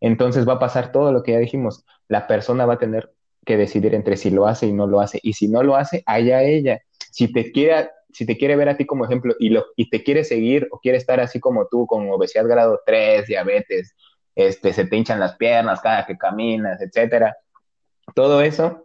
[0.00, 1.84] entonces va a pasar todo lo que ya dijimos.
[2.08, 3.12] La persona va a tener
[3.44, 5.18] que decidir entre si lo hace y no lo hace.
[5.22, 6.80] Y si no lo hace, allá ella.
[7.10, 10.02] Si te quiere, si te quiere ver a ti como ejemplo y, lo, y te
[10.02, 13.94] quiere seguir o quiere estar así como tú, con obesidad grado 3, diabetes,
[14.34, 17.36] este, se te hinchan las piernas cada que caminas, etcétera,
[18.14, 18.84] todo eso,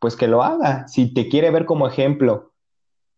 [0.00, 0.86] pues que lo haga.
[0.88, 2.52] Si te quiere ver como ejemplo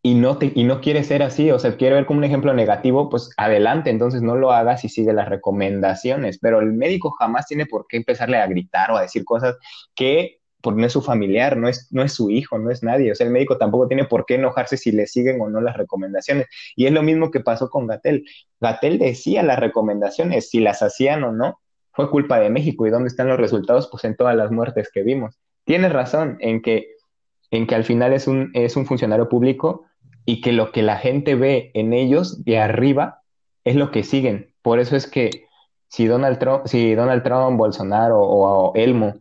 [0.03, 2.53] y no, te, y no quiere ser así, o sea, quiere ver como un ejemplo
[2.53, 6.39] negativo, pues adelante, entonces no lo hagas y sigue las recomendaciones.
[6.39, 9.57] Pero el médico jamás tiene por qué empezarle a gritar o a decir cosas
[9.95, 13.13] que porque no es su familiar, no es, no es su hijo, no es nadie.
[13.13, 15.77] O sea, el médico tampoco tiene por qué enojarse si le siguen o no las
[15.77, 16.49] recomendaciones.
[16.75, 18.25] Y es lo mismo que pasó con Gatel.
[18.61, 21.61] Gatel decía las recomendaciones, si las hacían o no,
[21.93, 22.87] fue culpa de México.
[22.87, 23.89] ¿Y dónde están los resultados?
[23.91, 26.89] Pues en todas las muertes que vimos tienes razón en que,
[27.51, 29.87] en que al final es un, es un funcionario público
[30.25, 33.23] y que lo que la gente ve en ellos de arriba
[33.65, 34.55] es lo que siguen.
[34.63, 35.47] Por eso es que
[35.89, 39.15] si Donald Trump, si Donald Trump, Bolsonaro o, Elmo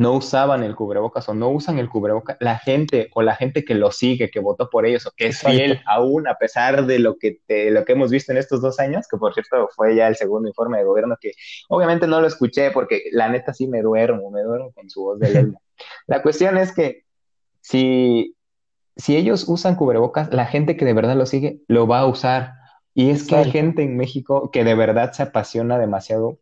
[0.00, 3.74] no usaban el cubrebocas o no usan el cubrebocas, la gente o la gente que
[3.74, 7.18] lo sigue, que votó por ellos o que es fiel aún a pesar de lo
[7.18, 10.16] que, lo que hemos visto en estos dos años, que por cierto fue ya el
[10.16, 11.32] segundo informe de gobierno que
[11.68, 15.18] obviamente no lo escuché porque la neta sí me duermo, me duermo con su voz
[15.18, 15.60] de Elmo.
[16.06, 17.04] la cuestión es que
[17.60, 18.36] si,
[18.96, 22.54] si ellos usan cubrebocas, la gente que de verdad lo sigue lo va a usar.
[22.94, 26.38] Y es que hay gente en México que de verdad se apasiona demasiado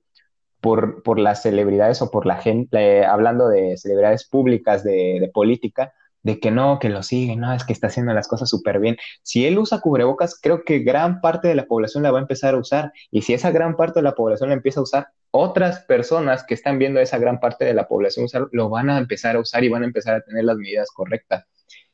[0.61, 5.93] por, por las celebridades o por la gente, hablando de celebridades públicas, de, política,
[6.23, 8.97] de que no, que lo sigue, no, es que está haciendo las cosas súper bien.
[9.23, 12.55] Si él usa cubrebocas, creo que gran parte de la población la va a empezar
[12.55, 12.93] a usar.
[13.11, 16.55] Y si esa gran parte de la población la empieza a usar, otras personas que
[16.55, 19.41] están viendo a esa gran parte de la población usar, lo van a empezar a
[19.41, 21.45] usar y van a empezar a tener las medidas correctas.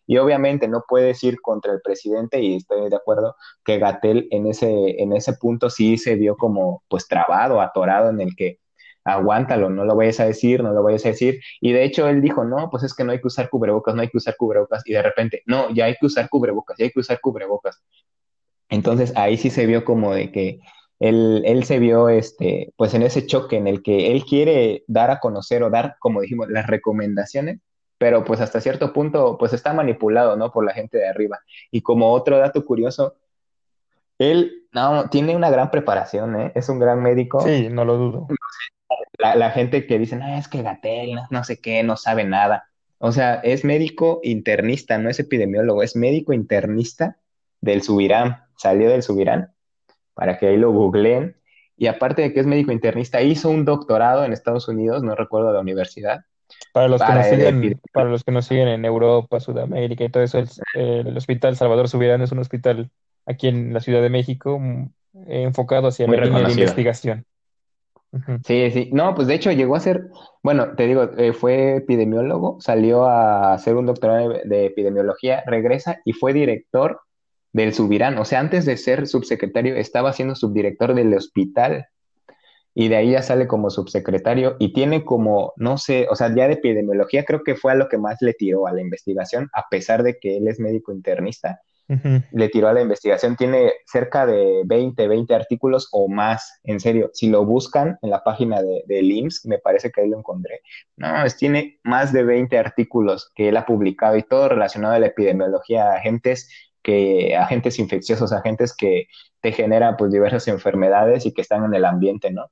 [0.06, 4.46] Y obviamente no puedes ir contra el presidente y estoy de acuerdo que Gatel en
[4.46, 8.58] ese, en ese punto sí se vio como pues trabado, atorado en el que
[9.04, 11.40] aguántalo, no lo vayas a decir, no lo vayas a decir.
[11.60, 14.02] Y de hecho él dijo, no, pues es que no hay que usar cubrebocas, no
[14.02, 14.82] hay que usar cubrebocas.
[14.86, 17.82] Y de repente, no, ya hay que usar cubrebocas, ya hay que usar cubrebocas.
[18.68, 20.60] Entonces ahí sí se vio como de que
[21.00, 25.10] él, él, se vio este, pues en ese choque en el que él quiere dar
[25.10, 27.60] a conocer o dar, como dijimos, las recomendaciones,
[27.98, 30.52] pero pues hasta cierto punto pues está manipulado, ¿no?
[30.52, 31.40] Por la gente de arriba.
[31.70, 33.16] Y como otro dato curioso,
[34.18, 36.52] él no, tiene una gran preparación, ¿eh?
[36.54, 37.40] Es un gran médico.
[37.40, 38.26] Sí, no lo dudo.
[39.18, 42.24] La, la gente que dice, no, es que Gatel, no, no sé qué, no sabe
[42.24, 42.68] nada.
[42.98, 47.18] O sea, es médico internista, no es epidemiólogo, es médico internista
[47.60, 49.52] del Subirán, salió del Subirán,
[50.14, 51.36] para que ahí lo googleen.
[51.76, 55.52] Y aparte de que es médico internista, hizo un doctorado en Estados Unidos, no recuerdo
[55.52, 56.24] la universidad.
[56.72, 60.22] Para los, que, nos siguen, para los que nos siguen en Europa, Sudamérica y todo
[60.24, 62.90] eso, el, el Hospital Salvador Subirán es un hospital
[63.26, 64.88] aquí en la Ciudad de México mm,
[65.26, 67.26] enfocado hacia la línea de investigación.
[68.44, 68.90] Sí, sí.
[68.92, 70.08] No, pues de hecho llegó a ser,
[70.42, 76.00] bueno, te digo, eh, fue epidemiólogo, salió a hacer un doctorado de, de, epidemiología, regresa
[76.04, 77.00] y fue director
[77.52, 78.16] del Subirán.
[78.18, 81.88] O sea, antes de ser subsecretario, estaba siendo subdirector del hospital.
[82.74, 86.48] Y de ahí ya sale como subsecretario y tiene como, no sé, o sea, ya
[86.48, 89.68] de epidemiología creo que fue a lo que más le tiró a la investigación, a
[89.70, 91.60] pesar de que él es médico internista.
[91.86, 92.24] Uh -huh.
[92.32, 97.10] Le tiró a la investigación, tiene cerca de 20, 20 artículos o más, en serio.
[97.12, 100.60] Si lo buscan en la página de, de IMSS, me parece que ahí lo encontré.
[100.96, 104.98] No, es, tiene más de 20 artículos que él ha publicado y todo relacionado a
[104.98, 106.48] la epidemiología, agentes
[106.82, 109.08] que agentes infecciosos, agentes que
[109.40, 112.50] te generan pues diversas enfermedades y que están en el ambiente, ¿no?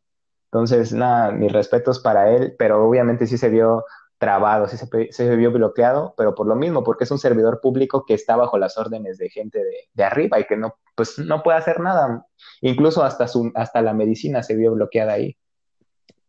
[0.53, 3.87] Entonces, nada, mis respetos para él, pero obviamente sí se vio
[4.19, 8.05] trabado, sí se, se vio bloqueado, pero por lo mismo, porque es un servidor público
[8.07, 11.43] que está bajo las órdenes de gente de, de arriba y que no, pues no
[11.43, 12.27] puede hacer nada.
[12.61, 15.39] Incluso hasta, su, hasta la medicina se vio bloqueada ahí.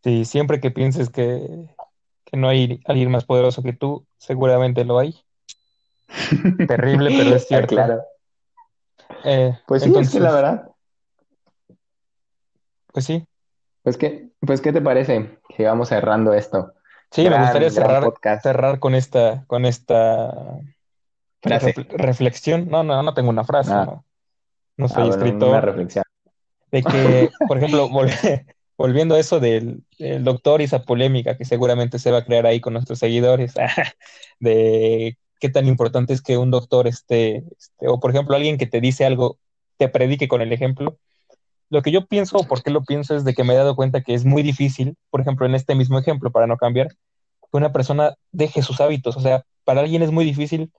[0.05, 1.67] Sí, siempre que pienses que,
[2.24, 5.19] que no hay alguien más poderoso que tú, seguramente lo hay.
[6.67, 7.76] Terrible, pero es cierto.
[7.76, 8.01] claro.
[9.26, 10.71] Eh, pues sí, entonces, es que la verdad.
[12.93, 13.28] Pues sí.
[13.84, 16.73] Pues qué, pues qué te parece que vamos cerrando esto.
[17.11, 18.11] Sí, gran, me gustaría cerrar,
[18.41, 20.34] cerrar con esta, con esta
[21.41, 21.73] frase.
[21.89, 22.69] reflexión.
[22.69, 23.71] No, no, no tengo una frase.
[23.73, 23.86] Ah.
[23.86, 24.05] No,
[24.77, 25.49] no soy ah, escritor.
[25.49, 26.03] Una reflexión.
[26.71, 28.09] De que, por ejemplo, vol
[28.77, 32.45] volviendo a eso del, del, doctor y esa polémica que seguramente se va a crear
[32.45, 33.53] ahí con nuestros seguidores,
[34.39, 38.65] de qué tan importante es que un doctor esté, esté, o por ejemplo, alguien que
[38.65, 39.38] te dice algo,
[39.77, 40.97] te predique con el ejemplo.
[41.74, 43.76] Lo que yo pienso, o por qué lo pienso, es de que me he dado
[43.76, 47.57] cuenta que es muy difícil, por ejemplo, en este mismo ejemplo, para no cambiar, que
[47.57, 49.17] una persona deje sus hábitos.
[49.17, 50.71] O sea, para alguien es muy difícil,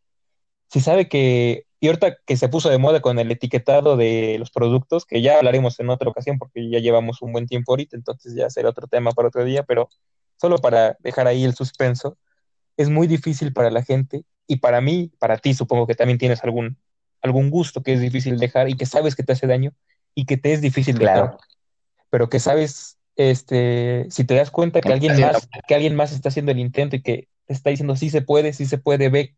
[0.70, 4.52] si sabe que, y ahorita que se puso de moda con el etiquetado de los
[4.52, 8.36] productos, que ya hablaremos en otra ocasión, porque ya llevamos un buen tiempo ahorita, entonces
[8.36, 9.88] ya será otro tema para otro día, pero
[10.36, 12.18] solo para dejar ahí el suspenso,
[12.76, 16.44] es muy difícil para la gente y para mí, para ti, supongo que también tienes
[16.44, 16.78] algún,
[17.20, 19.72] algún gusto que es difícil dejar y que sabes que te hace daño
[20.14, 21.14] y que te es difícil dejar.
[21.14, 21.38] Claro.
[22.10, 26.28] Pero que sabes, este, si te das cuenta que alguien más, que alguien más está
[26.28, 29.34] haciendo el intento y que te está diciendo sí se puede, sí se puede, ve,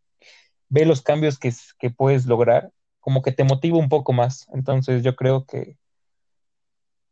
[0.68, 2.70] ve los cambios que, que puedes lograr,
[3.01, 4.47] como que te motiva un poco más.
[4.53, 5.77] Entonces yo creo que,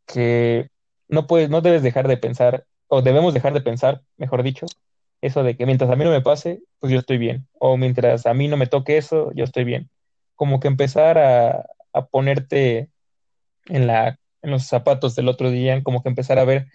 [0.06, 0.68] que
[1.08, 4.66] no puedes, no debes dejar de pensar, o debemos dejar de pensar, mejor dicho,
[5.20, 7.48] eso de que mientras a mí no me pase, pues yo estoy bien.
[7.54, 9.88] O mientras a mí no me toque eso, yo estoy bien.
[10.34, 12.90] Como que empezar a, a ponerte
[13.66, 16.66] en, la, en los zapatos del otro día, como que empezar a ver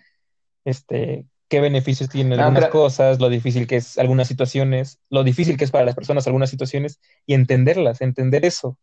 [0.66, 2.72] este, qué beneficios tienen algunas no, pero...
[2.72, 6.50] cosas, lo difícil que es algunas situaciones, lo difícil que es para las personas algunas
[6.50, 8.78] situaciones y entenderlas, entender eso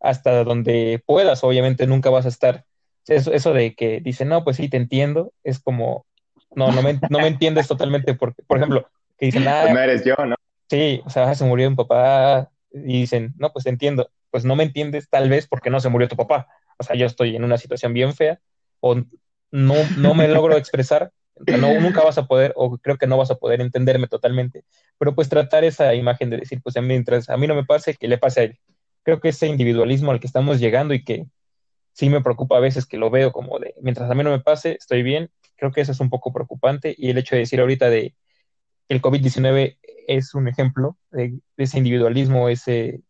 [0.00, 1.44] hasta donde puedas.
[1.44, 2.64] Obviamente nunca vas a estar.
[3.06, 6.06] Eso, eso de que dicen, no, pues sí, te entiendo, es como,
[6.54, 8.88] no, no me, no me entiendes totalmente, porque, por ejemplo,
[9.18, 10.36] que dicen, ah, pues no eres yo, ¿no?
[10.68, 14.64] Sí, o sea, se murió un papá y dicen, no, pues entiendo, pues no me
[14.64, 16.48] entiendes tal vez porque no se murió tu papá.
[16.78, 18.40] O sea, yo estoy en una situación bien fea
[18.80, 18.96] o
[19.50, 21.12] no, no me logro expresar,
[21.46, 24.64] no, nunca vas a poder o creo que no vas a poder entenderme totalmente,
[24.98, 28.08] pero pues tratar esa imagen de decir, pues mientras a mí no me pase, que
[28.08, 28.58] le pase a él.
[29.02, 31.26] Creo que ese individualismo al que estamos llegando y que
[31.92, 34.40] sí me preocupa a veces que lo veo como de, mientras a mí no me
[34.40, 37.60] pase, estoy bien, creo que eso es un poco preocupante y el hecho de decir
[37.60, 38.14] ahorita de
[38.88, 39.78] el COVID-19
[40.08, 43.00] es un ejemplo de, de ese individualismo, ese,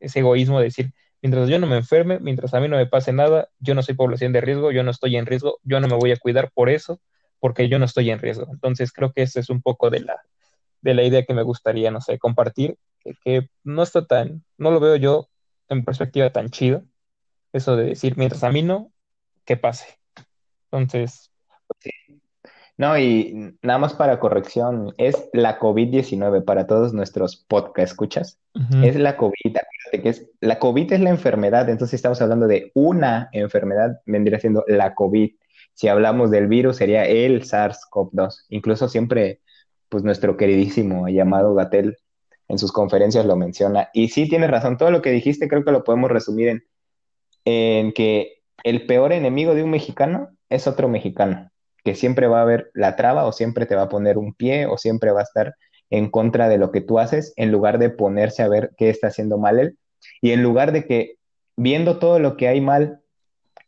[0.00, 0.92] ese, egoísmo de decir,
[1.22, 3.94] mientras yo no me enferme, mientras a mí no me pase nada, yo no soy
[3.94, 6.70] población de riesgo, yo no estoy en riesgo, yo no me voy a cuidar por
[6.70, 7.00] eso,
[7.38, 8.46] porque yo no estoy en riesgo.
[8.50, 10.20] Entonces creo que esa es un poco de la,
[10.80, 12.76] de la idea que me gustaría, no sé, compartir
[13.24, 15.28] que, no está tan, no lo veo yo
[15.68, 16.84] en perspectiva tan chido,
[17.52, 18.92] eso de decir, mientras a mí no,
[19.44, 19.98] que pase.
[20.70, 21.30] Entonces,
[22.80, 28.38] No, y nada más para corrección, es la COVID-19 para todos nuestros podcast escuchas.
[28.82, 32.72] Es la COVID, acuérdate que es, la COVID es la enfermedad, entonces estamos hablando de
[32.72, 35.30] una enfermedad, vendría siendo la COVID.
[35.74, 38.46] Si hablamos del virus, sería el SARS-CoV-2.
[38.48, 39.42] Incluso siempre,
[39.90, 41.98] pues nuestro queridísimo llamado Gatel
[42.48, 43.90] en sus conferencias lo menciona.
[43.92, 46.64] Y sí tienes razón, todo lo que dijiste creo que lo podemos resumir en,
[47.44, 51.50] en que el peor enemigo de un mexicano es otro mexicano,
[51.84, 54.66] que siempre va a ver la traba o siempre te va a poner un pie
[54.66, 55.54] o siempre va a estar
[55.90, 59.08] en contra de lo que tú haces en lugar de ponerse a ver qué está
[59.08, 59.78] haciendo mal él.
[60.20, 61.16] Y en lugar de que
[61.56, 63.00] viendo todo lo que hay mal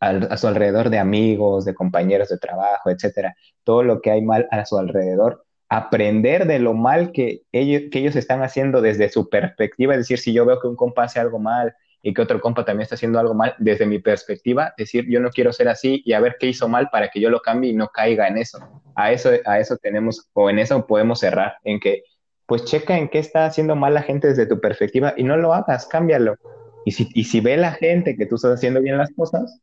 [0.01, 3.35] al- a su alrededor de amigos, de compañeros de trabajo, etcétera,
[3.65, 8.01] todo lo que hay mal a su alrededor, aprender de lo mal que ellos, que
[8.01, 11.21] ellos están haciendo desde su perspectiva, es decir, si yo veo que un compa hace
[11.21, 15.07] algo mal y que otro compa también está haciendo algo mal, desde mi perspectiva, decir,
[15.09, 17.41] yo no quiero ser así y a ver qué hizo mal para que yo lo
[17.41, 18.59] cambie y no caiga en eso.
[18.97, 22.03] A eso, a eso tenemos, o en eso podemos cerrar, en que,
[22.47, 25.55] pues checa en qué está haciendo mal la gente desde tu perspectiva y no lo
[25.55, 26.37] hagas, cámbialo.
[26.85, 29.61] Y si, y si ve la gente que tú estás haciendo bien las cosas,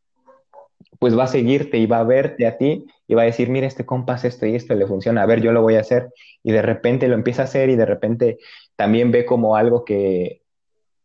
[0.98, 3.68] pues va a seguirte y va a verte a ti y va a decir, mira,
[3.68, 6.10] este hace esto y esto le funciona, a ver, yo lo voy a hacer.
[6.42, 8.38] Y de repente lo empieza a hacer y de repente
[8.78, 10.42] también ve como algo que,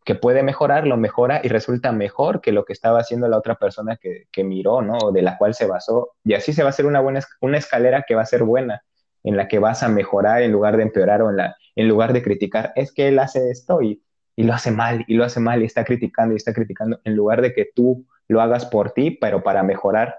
[0.04, 3.54] que puede mejorar, lo mejora y resulta mejor que lo que estaba haciendo la otra
[3.54, 4.98] persona que, que miró, ¿no?
[4.98, 6.12] O de la cual se basó.
[6.24, 8.82] Y así se va a hacer una buena una escalera que va a ser buena,
[9.22, 12.12] en la que vas a mejorar en lugar de empeorar o en, la, en lugar
[12.12, 12.72] de criticar.
[12.76, 14.02] Es que él hace esto y,
[14.36, 17.16] y lo hace mal y lo hace mal y está criticando y está criticando, en
[17.16, 20.18] lugar de que tú lo hagas por ti, pero para mejorar.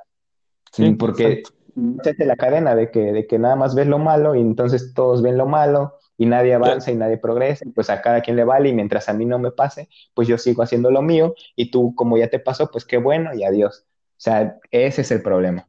[0.72, 1.44] sí, Mm, Porque
[1.76, 2.26] exacto.
[2.26, 5.38] la cadena de que, de que nada más ves lo malo y entonces todos ven
[5.38, 8.70] lo malo y nadie avanza y nadie progresa, y pues a cada quien le vale
[8.70, 11.94] y mientras a mí no me pase, pues yo sigo haciendo lo mío y tú
[11.96, 13.86] como ya te pasó, pues qué bueno y adiós.
[14.18, 15.68] O sea, ese es el problema.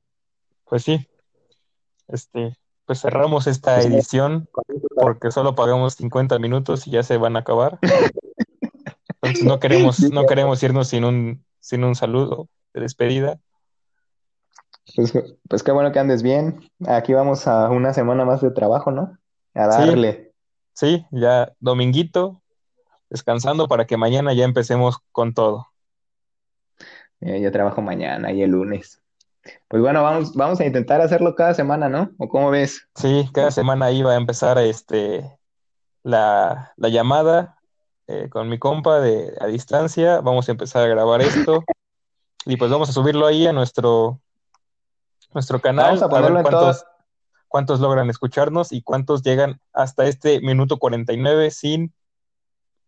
[0.64, 1.08] pues sí,
[2.08, 7.16] este, pues cerramos esta Pues, edición eso, porque solo pagamos 50 minutos y ya se
[7.18, 7.78] van a acabar.
[9.22, 13.40] Entonces no queremos, no queremos irnos sin un, sin un saludo de despedida.
[14.94, 15.12] pues,
[15.48, 16.60] pues qué bueno que andes bien.
[16.86, 19.18] Aquí vamos a una semana más de trabajo, ¿no?
[19.54, 20.12] A darle.
[20.12, 20.25] sí,
[21.10, 22.42] ya dominguito,
[23.08, 25.68] descansando para que mañana ya empecemos con todo.
[27.20, 29.02] Eh, yo trabajo mañana y el lunes.
[29.68, 32.10] Pues bueno, vamos, vamos a intentar hacerlo cada semana, ¿no?
[32.18, 32.88] ¿O cómo ves?
[32.94, 35.38] Sí, cada semana iba a empezar este,
[36.02, 37.58] la, la llamada
[38.08, 40.20] eh, con mi compa de, a distancia.
[40.20, 41.64] Vamos a empezar a grabar esto
[42.46, 44.20] y pues vamos a subirlo ahí a nuestro,
[45.32, 46.86] nuestro Vamos canal, a a ver ponerlo en cuántos, todas.
[47.48, 51.92] Cuántos logran escucharnos y cuántos llegan hasta este minuto 49 sin,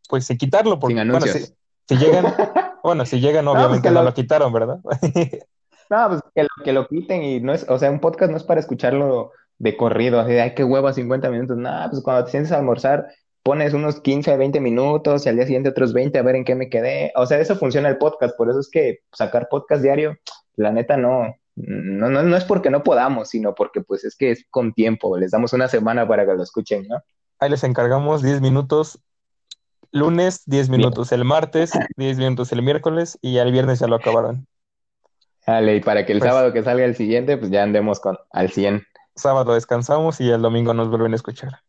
[0.09, 1.55] pues sin quitarlo, Sin porque, bueno, si, anuncios.
[1.89, 2.25] si llegan,
[2.83, 4.79] bueno, si llegan, No, pues obviamente que no lo, lo quitaron, ¿verdad?
[5.91, 8.37] no, pues que lo, que lo quiten y no es, o sea, un podcast no
[8.37, 11.57] es para escucharlo de corrido, así de, ay, qué hueva, 50 minutos.
[11.57, 13.09] No, pues cuando te sientes a almorzar,
[13.43, 16.55] pones unos 15, 20 minutos y al día siguiente otros 20 a ver en qué
[16.55, 17.13] me quedé.
[17.17, 20.17] O sea, eso funciona el podcast, por eso es que sacar podcast diario,
[20.57, 21.35] la neta no,
[21.67, 25.17] no, no, no es porque no podamos, sino porque pues es que es con tiempo,
[25.19, 26.99] les damos una semana para que lo escuchen, ¿no?
[27.41, 29.01] Ahí les encargamos 10 minutos
[29.93, 33.89] lunes, 10 Bien, minutos el martes, 10 minutos el miércoles y ya el viernes ya
[33.89, 34.47] lo acabaron.
[35.47, 38.17] dale, y para que el Pues sábado que salga el siguiente, pues ya andemos con
[38.31, 38.85] al 100.
[39.15, 41.61] sábado descansamos y el domingo nos vuelven a escuchar.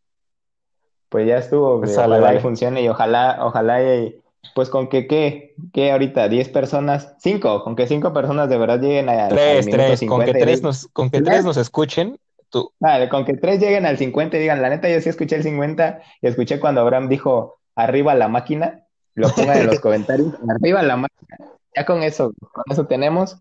[1.10, 4.22] Pues ya estuvo, Pues sale, ojalá y funcione y ojalá, ojalá y
[4.56, 8.80] pues con que qué, qué ahorita, 10 personas, 5, con que 5 personas de verdad
[8.82, 11.58] lleguen a- al Tres, tres, con que 50 y tres nos, con que tres nos
[11.58, 12.18] escuchen,
[12.50, 15.36] tú, Vale, con que 3 lleguen al 50 y digan, la neta yo sí escuché
[15.36, 18.86] el 50 y escuché cuando Abraham dijo, arriba la máquina,
[19.16, 21.38] lo pongan en los comentarios, arriba la máquina,
[21.76, 23.38] ya con eso, con eso tenemos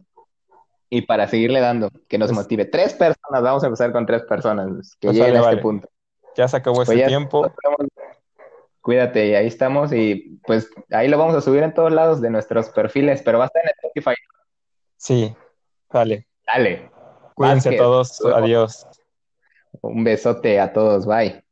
[0.91, 2.65] y para seguirle dando, que nos motive.
[2.65, 5.63] Tres personas, vamos a empezar con tres personas que pues lleguen sale, a este vale.
[5.63, 5.89] punto.
[6.37, 7.43] Ya se acabó Pues este tiempo.
[8.89, 12.31] Cuídate, y ahí estamos y pues ahí lo vamos a subir en todos lados de
[12.31, 14.15] nuestros perfiles, pero va a estar en Spotify.
[14.97, 15.37] Sí,
[15.91, 16.27] vale.
[16.47, 16.91] Dale,
[17.35, 18.25] Cuídense Vázquez, todos.
[18.35, 18.87] Adiós.
[19.83, 21.45] Un besote a todos, bye.